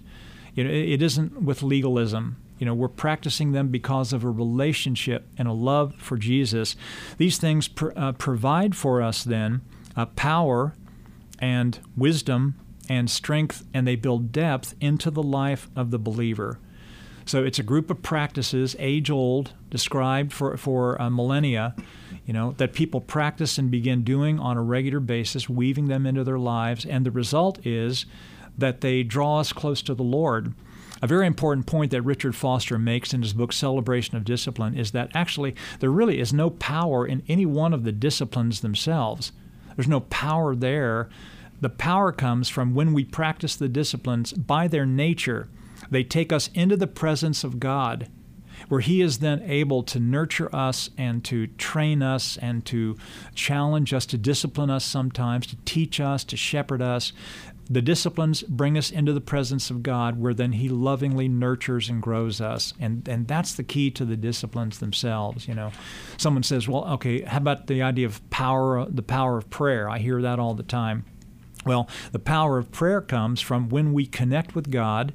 [0.55, 2.37] you know, it isn't with legalism.
[2.59, 6.77] You know, we're practicing them because of a relationship and a love for Jesus.
[7.19, 9.63] These things pr- uh, provide for us then
[9.97, 10.75] uh, power
[11.39, 12.55] and wisdom
[12.89, 16.59] and strength, and they build depth into the life of the believer.
[17.27, 21.75] So it's a group of practices, age old, described for, for uh, millennia,
[22.27, 26.23] you know, that people practice and begin doing on a regular basis, weaving them into
[26.23, 26.85] their lives.
[26.85, 28.05] And the result is
[28.59, 30.55] that they draw us close to the Lord.
[31.05, 34.93] A very important point that Richard Foster makes in his book Celebration of Discipline is
[34.93, 39.31] that actually there really is no power in any one of the disciplines themselves.
[39.77, 41.11] There's no power there.
[41.61, 45.51] The power comes from when we practice the disciplines by their nature
[45.91, 48.09] they take us into the presence of God,
[48.69, 52.97] where He is then able to nurture us and to train us and to
[53.35, 57.13] challenge us, to discipline us sometimes, to teach us, to shepherd us.
[57.69, 62.03] The disciplines bring us into the presence of God, where then He lovingly nurtures and
[62.03, 65.49] grows us, and and that's the key to the disciplines themselves.
[65.49, 65.73] You know,
[66.17, 69.99] someone says, "Well, okay, how about the idea of power, the power of prayer?" I
[69.99, 71.05] hear that all the time.
[71.65, 75.15] Well, the power of prayer comes from when we connect with God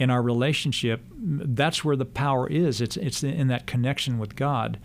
[0.00, 2.80] in our relationship, that's where the power is.
[2.80, 4.78] It's it's in that connection with God.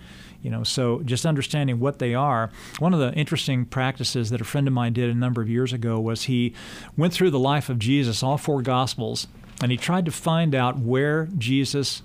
[0.46, 2.52] You know, so just understanding what they are.
[2.78, 5.74] One of the interesting practices that a friend of mine did a number of years
[5.74, 6.54] ago was he
[6.96, 9.26] went through the life of Jesus, all four Gospels,
[9.60, 12.04] and he tried to find out where Jesus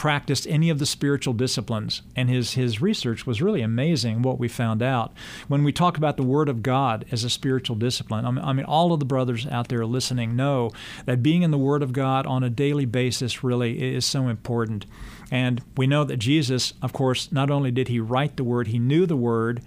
[0.00, 2.00] practiced any of the spiritual disciplines.
[2.16, 5.12] And his, his research was really amazing what we found out.
[5.46, 8.54] When we talk about the Word of God as a spiritual discipline, I mean, I
[8.54, 10.70] mean, all of the brothers out there listening know
[11.04, 14.86] that being in the Word of God on a daily basis really is so important.
[15.30, 18.78] And we know that Jesus, of course, not only did he write the Word, he
[18.78, 19.60] knew the Word.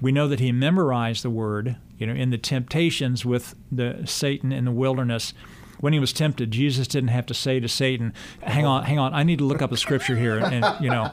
[0.00, 1.76] We know that he memorized the Word.
[1.98, 5.34] You know, in the temptations with the Satan in the wilderness,
[5.80, 9.14] when he was tempted, Jesus didn't have to say to Satan, "Hang on, hang on,
[9.14, 11.10] I need to look up a scripture here." And, and you know,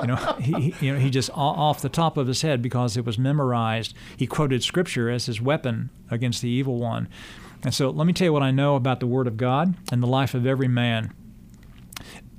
[0.00, 3.04] you know, he, you know, he just off the top of his head because it
[3.04, 3.94] was memorized.
[4.16, 7.08] He quoted scripture as his weapon against the evil one.
[7.62, 10.02] And so, let me tell you what I know about the Word of God and
[10.02, 11.12] the life of every man.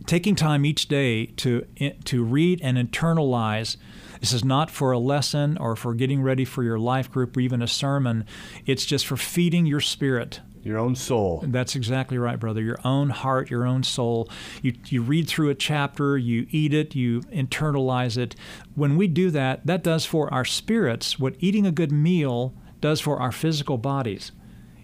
[0.05, 3.77] Taking time each day to eh, to read and internalize
[4.19, 7.41] this is not for a lesson or for getting ready for your life group or
[7.41, 8.25] even a sermon.
[8.65, 11.43] It's just for feeding your spirit your own soul.
[11.45, 12.59] That's exactly right, brother.
[12.59, 14.27] Your own heart, your own soul.
[14.63, 18.35] You, you read through a chapter, you eat it, you internalize it.
[18.73, 22.99] When we do that, that does for our spirits what eating a good meal does
[22.99, 24.31] for our physical bodies.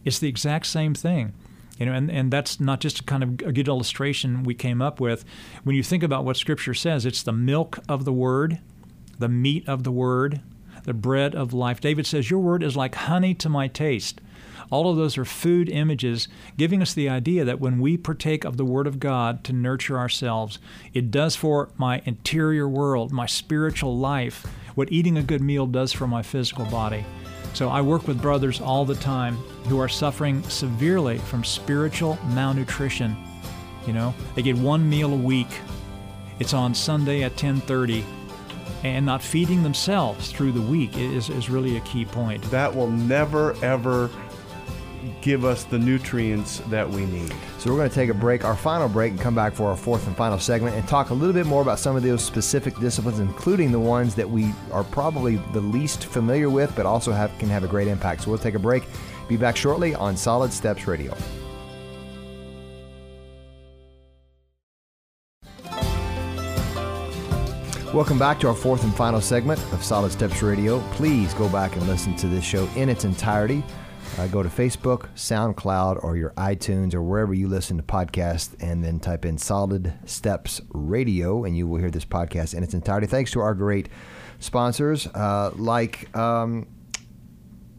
[0.05, 1.33] It's the exact same thing.
[1.79, 4.83] You know, and, and that's not just a kind of a good illustration we came
[4.83, 5.25] up with.
[5.63, 8.59] When you think about what Scripture says, it's the milk of the Word,
[9.17, 10.41] the meat of the Word,
[10.83, 11.81] the bread of life.
[11.81, 14.21] David says, Your Word is like honey to my taste.
[14.69, 18.57] All of those are food images, giving us the idea that when we partake of
[18.57, 20.59] the Word of God to nurture ourselves,
[20.93, 24.45] it does for my interior world, my spiritual life,
[24.75, 27.05] what eating a good meal does for my physical body.
[27.53, 29.35] So I work with brothers all the time
[29.67, 33.15] who are suffering severely from spiritual malnutrition.
[33.85, 35.49] You know, they get one meal a week.
[36.39, 38.05] It's on Sunday at 1030
[38.83, 42.41] and not feeding themselves through the week is, is really a key point.
[42.49, 44.09] That will never, ever
[45.21, 47.33] give us the nutrients that we need.
[47.57, 49.77] So we're going to take a break, our final break, and come back for our
[49.77, 52.77] fourth and final segment and talk a little bit more about some of those specific
[52.79, 57.31] disciplines, including the ones that we are probably the least familiar with, but also have
[57.39, 58.23] can have a great impact.
[58.23, 58.83] So we'll take a break.
[59.27, 61.15] Be back shortly on Solid Steps Radio.
[67.93, 70.79] Welcome back to our fourth and final segment of Solid Steps Radio.
[70.91, 73.61] Please go back and listen to this show in its entirety
[74.17, 78.83] uh, go to Facebook, SoundCloud, or your iTunes, or wherever you listen to podcasts, and
[78.83, 83.07] then type in Solid Steps Radio, and you will hear this podcast in its entirety.
[83.07, 83.89] Thanks to our great
[84.39, 86.67] sponsors uh, like um,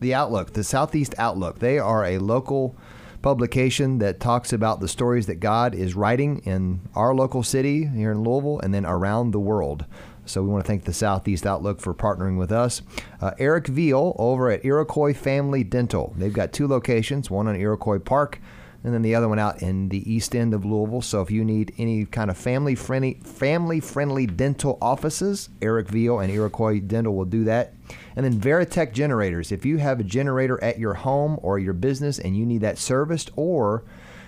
[0.01, 1.59] The Outlook, the Southeast Outlook.
[1.59, 2.77] They are a local
[3.23, 8.11] publication that talks about the stories that God is writing in our local city here
[8.11, 9.87] in Louisville and then around the world.
[10.25, 12.83] So we want to thank the Southeast Outlook for partnering with us.
[13.21, 16.15] Uh, Eric Veal over at Iroquois Family Dental.
[16.17, 18.41] They've got two locations, one on Iroquois Park
[18.85, 21.03] and then the other one out in the east end of Louisville.
[21.03, 26.19] So if you need any kind of family friendly family friendly dental offices, Eric Veal
[26.19, 27.75] and Iroquois Dental will do that.
[28.17, 29.53] And then Veritech generators.
[29.53, 32.79] If you have a generator at your home or your business and you need that
[32.79, 33.85] serviced or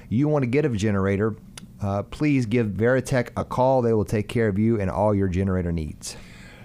[0.08, 1.34] you want to get a generator,
[1.84, 3.82] uh, please give Veritech a call.
[3.82, 6.16] They will take care of you and all your generator needs.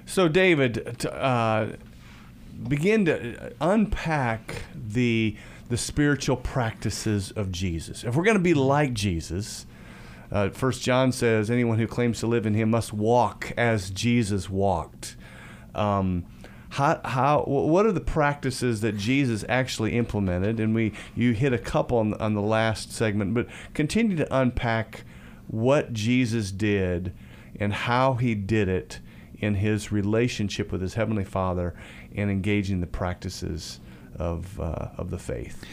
[0.05, 1.73] So, David, uh,
[2.67, 5.35] begin to unpack the
[5.67, 8.03] the spiritual practices of Jesus.
[8.03, 9.67] If we're going to be like Jesus,
[10.31, 14.49] uh, First John says, anyone who claims to live in Him must walk as Jesus
[14.49, 15.15] walked.
[15.75, 16.25] Um,
[16.69, 20.59] how, how what are the practices that Jesus actually implemented?
[20.59, 25.03] And we you hit a couple on, on the last segment, but continue to unpack
[25.49, 27.13] what Jesus did
[27.59, 28.99] and how he did it
[29.39, 31.73] in his relationship with his heavenly Father
[32.15, 33.79] and engaging the practices
[34.15, 35.63] of uh, of the faith.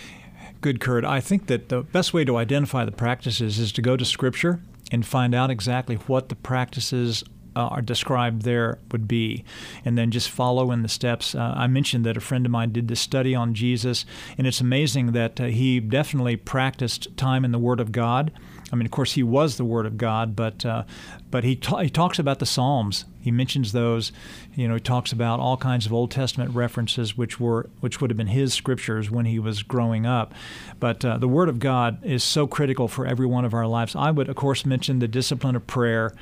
[0.61, 1.05] Good, Kurt.
[1.05, 4.61] I think that the best way to identify the practices is to go to Scripture
[4.91, 7.24] and find out exactly what the practices
[7.55, 9.45] uh, are described there would be,
[9.85, 11.35] and then just follow in the steps.
[11.35, 14.05] Uh, I mentioned that a friend of mine did this study on Jesus,
[14.39, 18.31] and it's amazing that uh, he definitely practiced time in the Word of God.
[18.73, 20.83] I mean, of course, he was the Word of God, but uh,
[21.31, 23.05] but he ta- he talks about the Psalms.
[23.21, 24.11] He mentions those.
[24.55, 28.11] You know, he talks about all kinds of Old Testament references, which were which would
[28.11, 30.35] have been his scriptures when he was growing up.
[30.81, 33.95] But uh, the Word of God is so critical for every one of our lives.
[33.95, 36.12] I would, of course, mention the discipline of prayer.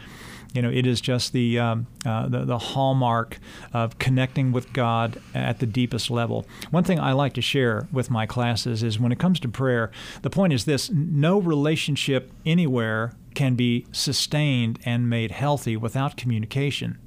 [0.55, 3.39] You know, it is just the, um, uh, the, the hallmark
[3.73, 6.47] of connecting with God at the deepest level.
[6.71, 9.91] One thing I like to share with my classes is when it comes to prayer,
[10.23, 16.99] the point is this: no relationship anywhere can be sustained and made healthy without communication.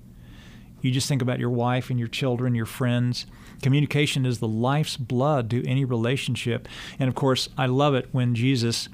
[0.82, 3.26] You just think about your wife and your children, your friends.
[3.62, 6.68] Communication is the life's blood to any relationship.
[7.00, 8.90] And of course, I love it when Jesus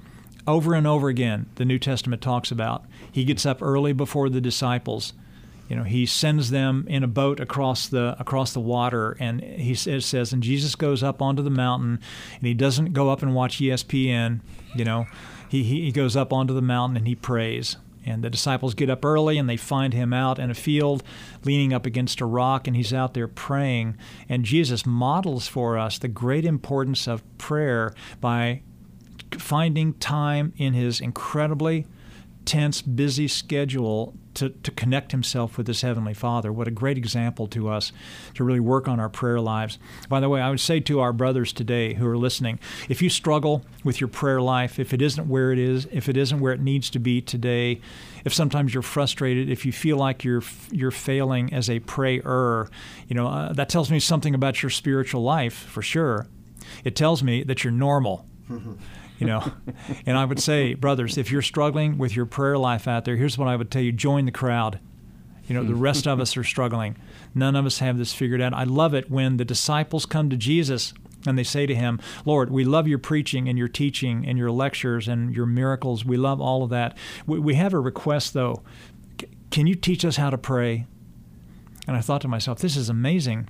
[0.47, 2.85] over and over again the New Testament talks about.
[3.13, 5.13] He gets up early before the disciples.
[5.69, 9.75] You know, he sends them in a boat across the across the water, and he
[9.75, 11.99] says, and Jesus goes up onto the mountain,
[12.37, 14.41] and he doesn't go up and watch ESPN.
[14.75, 15.05] You know,
[15.47, 17.77] he he goes up onto the mountain and he prays.
[18.05, 21.03] And the disciples get up early and they find him out in a field
[21.45, 23.95] leaning up against a rock, and he's out there praying.
[24.27, 28.63] And Jesus models for us the great importance of prayer by
[29.31, 31.85] finding time in his incredibly
[32.45, 36.51] tense, busy schedule to, to connect himself with his Heavenly Father.
[36.51, 37.91] What a great example to us
[38.33, 39.77] to really work on our prayer lives.
[40.09, 43.09] By the way, I would say to our brothers today who are listening if you
[43.09, 46.53] struggle with your prayer life, if it isn't where it is, if it isn't where
[46.53, 47.79] it needs to be today,
[48.25, 52.69] if sometimes you're frustrated, if you feel like you're you're failing as a prayer,
[53.07, 56.27] you know, uh, that tells me something about your spiritual life for sure.
[56.83, 58.25] It tells me that you're normal.
[59.19, 59.51] You know.
[60.05, 63.37] and I would say, brothers, if you're struggling with your prayer life out there, here's
[63.37, 64.79] what I would tell you: join the crowd.
[65.45, 66.95] You know, the rest of us are struggling.
[67.35, 68.53] None of us have this figured out.
[68.53, 70.93] I love it when the disciples come to Jesus
[71.27, 74.51] and they say to him, Lord, we love your preaching and your teaching and your
[74.51, 76.05] lectures and your miracles.
[76.05, 76.97] We love all of that.
[77.25, 78.63] We, we have a request, though.
[79.19, 80.85] C- can you teach us how to pray?
[81.87, 83.49] And I thought to myself, this is amazing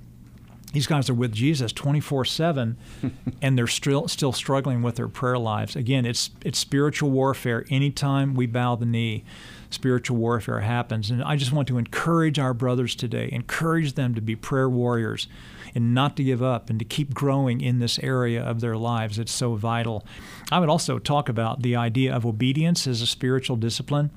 [0.74, 2.76] these guys are with Jesus 24/7
[3.42, 5.76] and they're still still struggling with their prayer lives.
[5.76, 7.64] Again, it's it's spiritual warfare.
[7.70, 9.24] Anytime we bow the knee,
[9.70, 11.10] spiritual warfare happens.
[11.10, 15.28] And I just want to encourage our brothers today, encourage them to be prayer warriors
[15.74, 19.18] and not to give up and to keep growing in this area of their lives.
[19.18, 20.04] It's so vital.
[20.50, 24.10] I would also talk about the idea of obedience as a spiritual discipline,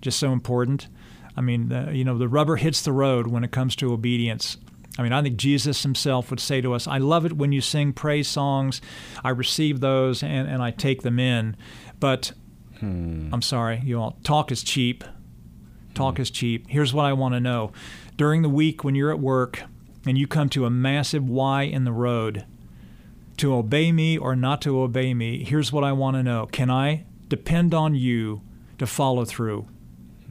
[0.00, 0.88] just so important.
[1.36, 4.56] I mean, the, you know, the rubber hits the road when it comes to obedience.
[4.98, 7.60] I mean, I think Jesus himself would say to us, I love it when you
[7.60, 8.80] sing praise songs.
[9.22, 11.56] I receive those and, and I take them in.
[12.00, 12.32] But
[12.80, 13.28] hmm.
[13.32, 15.04] I'm sorry, you all, talk is cheap.
[15.94, 16.22] Talk hmm.
[16.22, 16.66] is cheap.
[16.68, 17.72] Here's what I want to know.
[18.16, 19.62] During the week when you're at work
[20.06, 22.46] and you come to a massive Y in the road,
[23.36, 26.46] to obey me or not to obey me, here's what I want to know.
[26.46, 28.40] Can I depend on you
[28.78, 29.66] to follow through?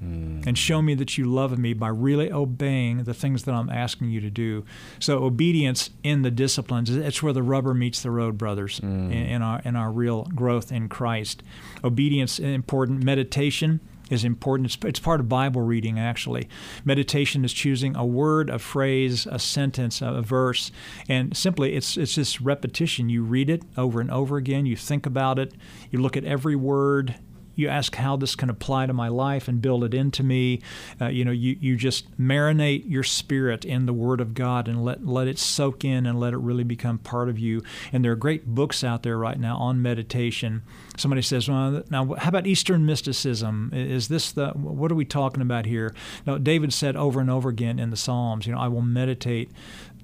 [0.03, 0.45] Mm.
[0.45, 4.09] And show me that you love me by really obeying the things that I'm asking
[4.09, 4.65] you to do.
[4.99, 9.05] So obedience in the disciplines, it's where the rubber meets the road, brothers, mm.
[9.05, 11.43] in, in, our in our real growth in Christ.
[11.83, 13.03] Obedience is important.
[13.03, 13.79] Meditation
[14.09, 14.67] is important.
[14.67, 16.47] It's, it's, part of Bible reading, actually.
[16.83, 20.71] Meditation is choosing a word, a phrase, a sentence, a, a, verse,
[21.09, 23.09] and simply it's it's this repetition.
[23.09, 24.65] You read it over and over again.
[24.65, 25.53] You think about it.
[25.91, 27.15] You look at every word
[27.55, 30.61] you ask how this can apply to my life and build it into me.
[30.99, 34.83] Uh, you know, you, you just marinate your spirit in the Word of God and
[34.83, 37.61] let, let it soak in and let it really become part of you.
[37.91, 40.63] And there are great books out there right now on meditation.
[40.97, 43.71] Somebody says, well, now, how about Eastern mysticism?
[43.73, 45.93] Is this the, what are we talking about here?
[46.25, 49.51] Now, David said over and over again in the Psalms, you know, I will meditate.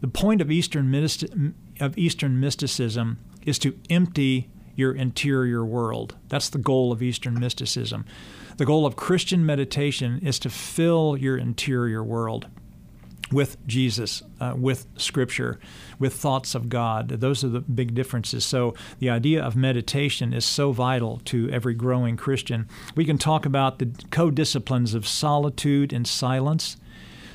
[0.02, 4.50] The point of Eastern, of Eastern mysticism is to empty
[4.82, 6.18] your interior world.
[6.28, 8.06] That's the goal of Eastern mysticism.
[8.58, 12.48] The goal of Christian meditation is to fill your interior world
[13.32, 15.60] with Jesus, uh, with Scripture,
[16.00, 17.10] with thoughts of God.
[17.10, 18.44] Those are the big differences.
[18.44, 22.68] So the idea of meditation is so vital to every growing Christian.
[22.96, 26.78] We can talk about the co disciplines of solitude and silence.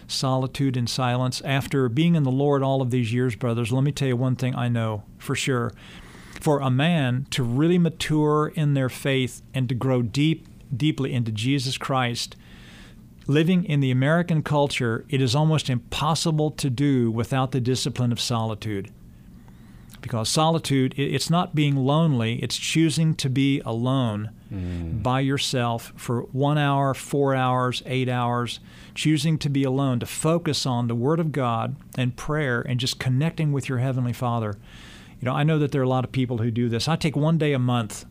[0.09, 1.41] Solitude and silence.
[1.45, 4.37] After being in the Lord all of these years, brothers, let me tell you one
[4.37, 5.73] thing I know for sure.
[6.41, 11.33] For a man to really mature in their faith and to grow deep, deeply into
[11.33, 12.37] Jesus Christ,
[13.27, 18.21] living in the American culture, it is almost impossible to do without the discipline of
[18.21, 18.91] solitude.
[20.01, 25.03] Because solitude, it's not being lonely, it's choosing to be alone mm.
[25.03, 28.61] by yourself for one hour, four hours, eight hours,
[28.95, 33.01] choosing to be alone, to focus on the Word of God and prayer and just
[33.01, 34.57] connecting with your Heavenly Father.
[35.21, 36.89] You know, I know that there are a lot of people who do this.
[36.89, 38.05] I take one day a month,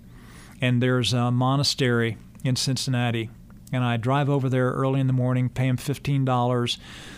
[0.62, 3.30] and there's a monastery in Cincinnati
[3.72, 6.78] and I drive over there early in the morning, pay them $15.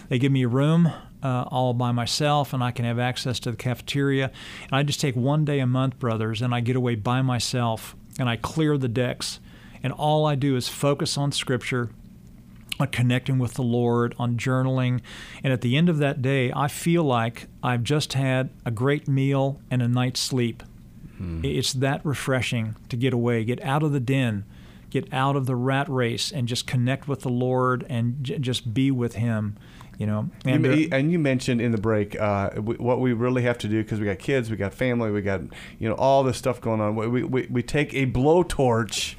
[0.09, 3.51] They give me a room uh, all by myself, and I can have access to
[3.51, 4.31] the cafeteria.
[4.63, 7.95] And I just take one day a month, brothers, and I get away by myself,
[8.17, 9.39] and I clear the decks.
[9.83, 11.89] And all I do is focus on Scripture,
[12.79, 15.01] on connecting with the Lord, on journaling.
[15.43, 19.07] And at the end of that day, I feel like I've just had a great
[19.07, 20.63] meal and a night's sleep.
[21.17, 21.41] Hmm.
[21.43, 24.45] It's that refreshing to get away, get out of the den
[24.89, 28.73] get out of the rat race and just connect with the Lord and j- just
[28.73, 29.57] be with Him.
[29.97, 33.57] You know, and you, and you mentioned in the break uh, what we really have
[33.59, 35.41] to do because we got kids, we got family, we got
[35.79, 36.95] you know all this stuff going on.
[36.95, 39.15] We we, we take a blowtorch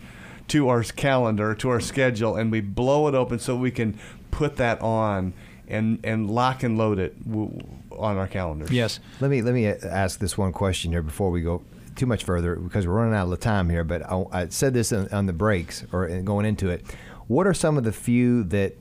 [0.49, 3.99] to our calendar, to our schedule, and we blow it open so we can
[4.31, 5.33] put that on
[5.69, 8.67] and and lock and load it on our calendar.
[8.71, 9.01] Yes.
[9.21, 11.63] Let me let me ask this one question here before we go
[11.97, 13.85] too much further because we're running out of time here.
[13.85, 16.85] But I, I said this on, on, the breaks or going into it.
[17.27, 18.77] What are some of the few that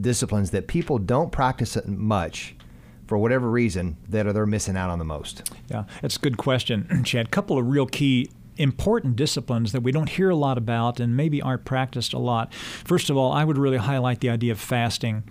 [0.00, 2.54] disciplines that people don't practice much?
[3.06, 5.50] For whatever reason, that are they're missing out on the most.
[5.70, 7.28] Yeah, that's a good question, Chad.
[7.28, 8.28] A couple of real key
[8.58, 12.52] important disciplines that we don't hear a lot about and maybe aren't practiced a lot.
[12.54, 15.24] First of all, I would really highlight the idea of fasting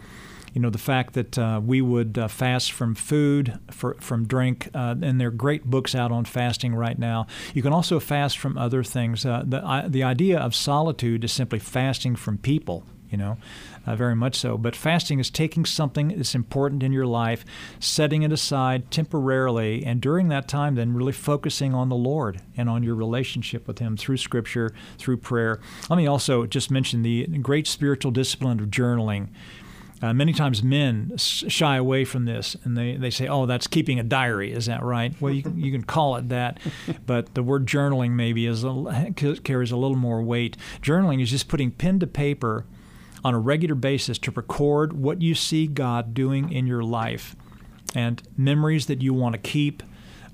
[0.58, 4.70] you know, the fact that uh, we would uh, fast from food, for, from drink,
[4.74, 7.28] uh, and there are great books out on fasting right now.
[7.54, 9.24] You can also fast from other things.
[9.24, 13.38] Uh, the, the idea of solitude is simply fasting from people, you know.
[13.86, 14.58] Uh, very much so.
[14.58, 17.46] But fasting is taking something that's important in your life,
[17.80, 22.70] setting it aside temporarily, and during that time, then really focusing on the Lord and
[22.70, 25.60] on your relationship with Him through Scripture, through prayer.
[25.90, 29.30] Let me also just mention the great spiritual discipline of journaling.
[30.00, 34.00] Uh, many times men shy away from this and they, they say, oh, that's keeping
[34.00, 34.52] a diary.
[34.52, 35.20] Is that right?
[35.20, 36.60] Well, you can, you can call it that,
[37.08, 39.12] but the word journaling maybe is a,
[39.44, 40.56] carries a little more weight.
[40.82, 42.66] Journaling is just putting pen to paper
[43.24, 47.36] on a regular basis to record what you see God doing in your life
[47.96, 49.84] and memories that you want to keep.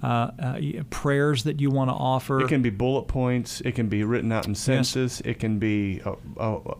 [0.01, 0.59] Uh, uh,
[0.89, 2.41] prayers that you want to offer.
[2.41, 3.61] It can be bullet points.
[3.61, 5.21] It can be written out in sentences.
[5.23, 5.31] Yes.
[5.31, 6.73] It can be uh, uh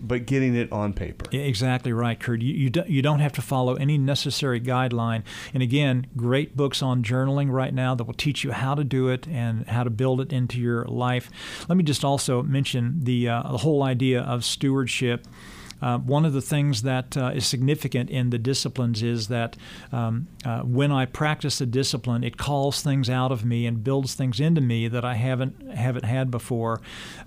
[0.00, 1.26] but getting it on paper.
[1.36, 2.40] Exactly right, Kurt.
[2.42, 5.22] You, you, do, you don't have to follow any necessary guideline.
[5.54, 9.08] And again, great books on journaling right now that will teach you how to do
[9.08, 11.30] it and how to build it into your life.
[11.68, 15.26] Let me just also mention the, uh, the whole idea of stewardship.
[15.80, 19.56] Uh, one of the things that uh, is significant in the disciplines is that
[19.92, 24.14] um, uh, when I practice a discipline, it calls things out of me and builds
[24.14, 26.80] things into me that I haven't haven't had before.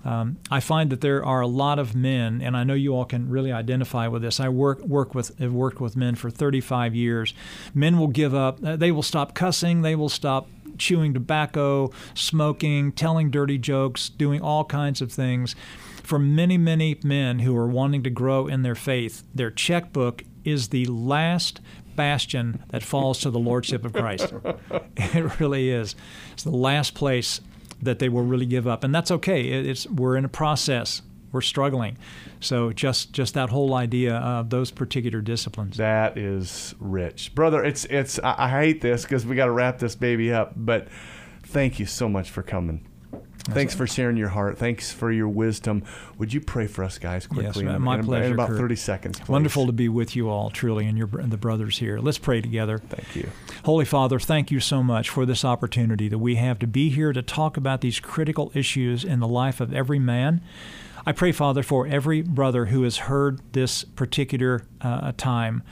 [0.04, 3.04] Um, I find that there are a lot of men, and I know you all
[3.04, 4.40] can really identify with this.
[4.40, 7.34] I work work with have worked with men for 35 years.
[7.74, 8.64] Men will give up.
[8.64, 9.82] Uh, they will stop cussing.
[9.82, 10.48] They will stop
[10.78, 15.54] chewing tobacco, smoking, telling dirty jokes, doing all kinds of things
[16.02, 20.68] for many, many men who are wanting to grow in their faith, their checkbook is
[20.68, 21.60] the last
[21.96, 24.32] bastion that falls to the lordship of Christ.
[24.96, 25.94] it really is.
[26.32, 27.40] It's the last place
[27.82, 29.42] that they will really give up, and that's okay.
[29.42, 31.02] It's we're in a process.
[31.32, 31.96] We're struggling.
[32.40, 35.76] So just just that whole idea of those particular disciplines.
[35.76, 37.64] That is rich, brother.
[37.64, 38.18] It's it's.
[38.18, 40.88] I, I hate this because we got to wrap this baby up, but
[41.44, 42.86] thank you so much for coming.
[43.44, 44.58] Thanks for sharing your heart.
[44.58, 45.82] Thanks for your wisdom.
[46.18, 47.64] Would you pray for us, guys, quickly?
[47.64, 48.26] Yes, my in, pleasure.
[48.26, 48.58] In about Kurt.
[48.58, 49.18] 30 seconds.
[49.18, 49.28] Please.
[49.28, 51.98] Wonderful to be with you all, truly, and your and the brothers here.
[51.98, 52.78] Let's pray together.
[52.78, 53.30] Thank you.
[53.64, 57.12] Holy Father, thank you so much for this opportunity that we have to be here
[57.12, 60.42] to talk about these critical issues in the life of every man.
[61.06, 65.62] I pray, Father, for every brother who has heard this particular uh, time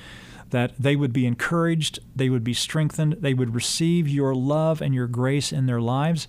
[0.50, 4.94] that they would be encouraged, they would be strengthened, they would receive your love and
[4.94, 6.26] your grace in their lives.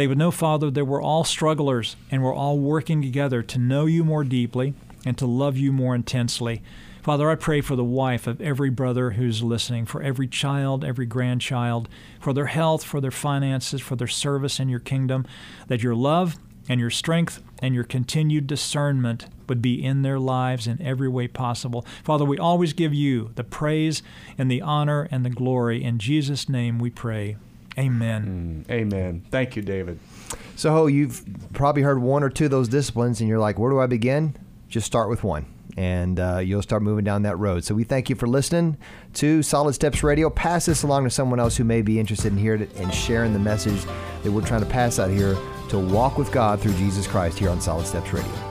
[0.00, 3.84] They would know, Father, that we're all strugglers and we're all working together to know
[3.84, 4.72] you more deeply
[5.04, 6.62] and to love you more intensely.
[7.02, 11.04] Father, I pray for the wife of every brother who's listening, for every child, every
[11.04, 11.86] grandchild,
[12.18, 15.26] for their health, for their finances, for their service in your kingdom,
[15.66, 20.66] that your love and your strength and your continued discernment would be in their lives
[20.66, 21.84] in every way possible.
[22.02, 24.02] Father, we always give you the praise
[24.38, 25.84] and the honor and the glory.
[25.84, 27.36] In Jesus' name we pray.
[27.80, 28.64] Amen.
[28.68, 29.24] Mm, amen.
[29.30, 29.98] Thank you, David.
[30.56, 33.80] So you've probably heard one or two of those disciplines, and you're like, where do
[33.80, 34.36] I begin?
[34.68, 37.64] Just start with one and uh, you'll start moving down that road.
[37.64, 38.76] So we thank you for listening
[39.14, 40.30] to Solid Steps Radio.
[40.30, 43.32] Pass this along to someone else who may be interested in hearing it and sharing
[43.32, 43.84] the message
[44.22, 45.36] that we're trying to pass out here
[45.68, 48.49] to walk with God through Jesus Christ here on Solid Steps Radio.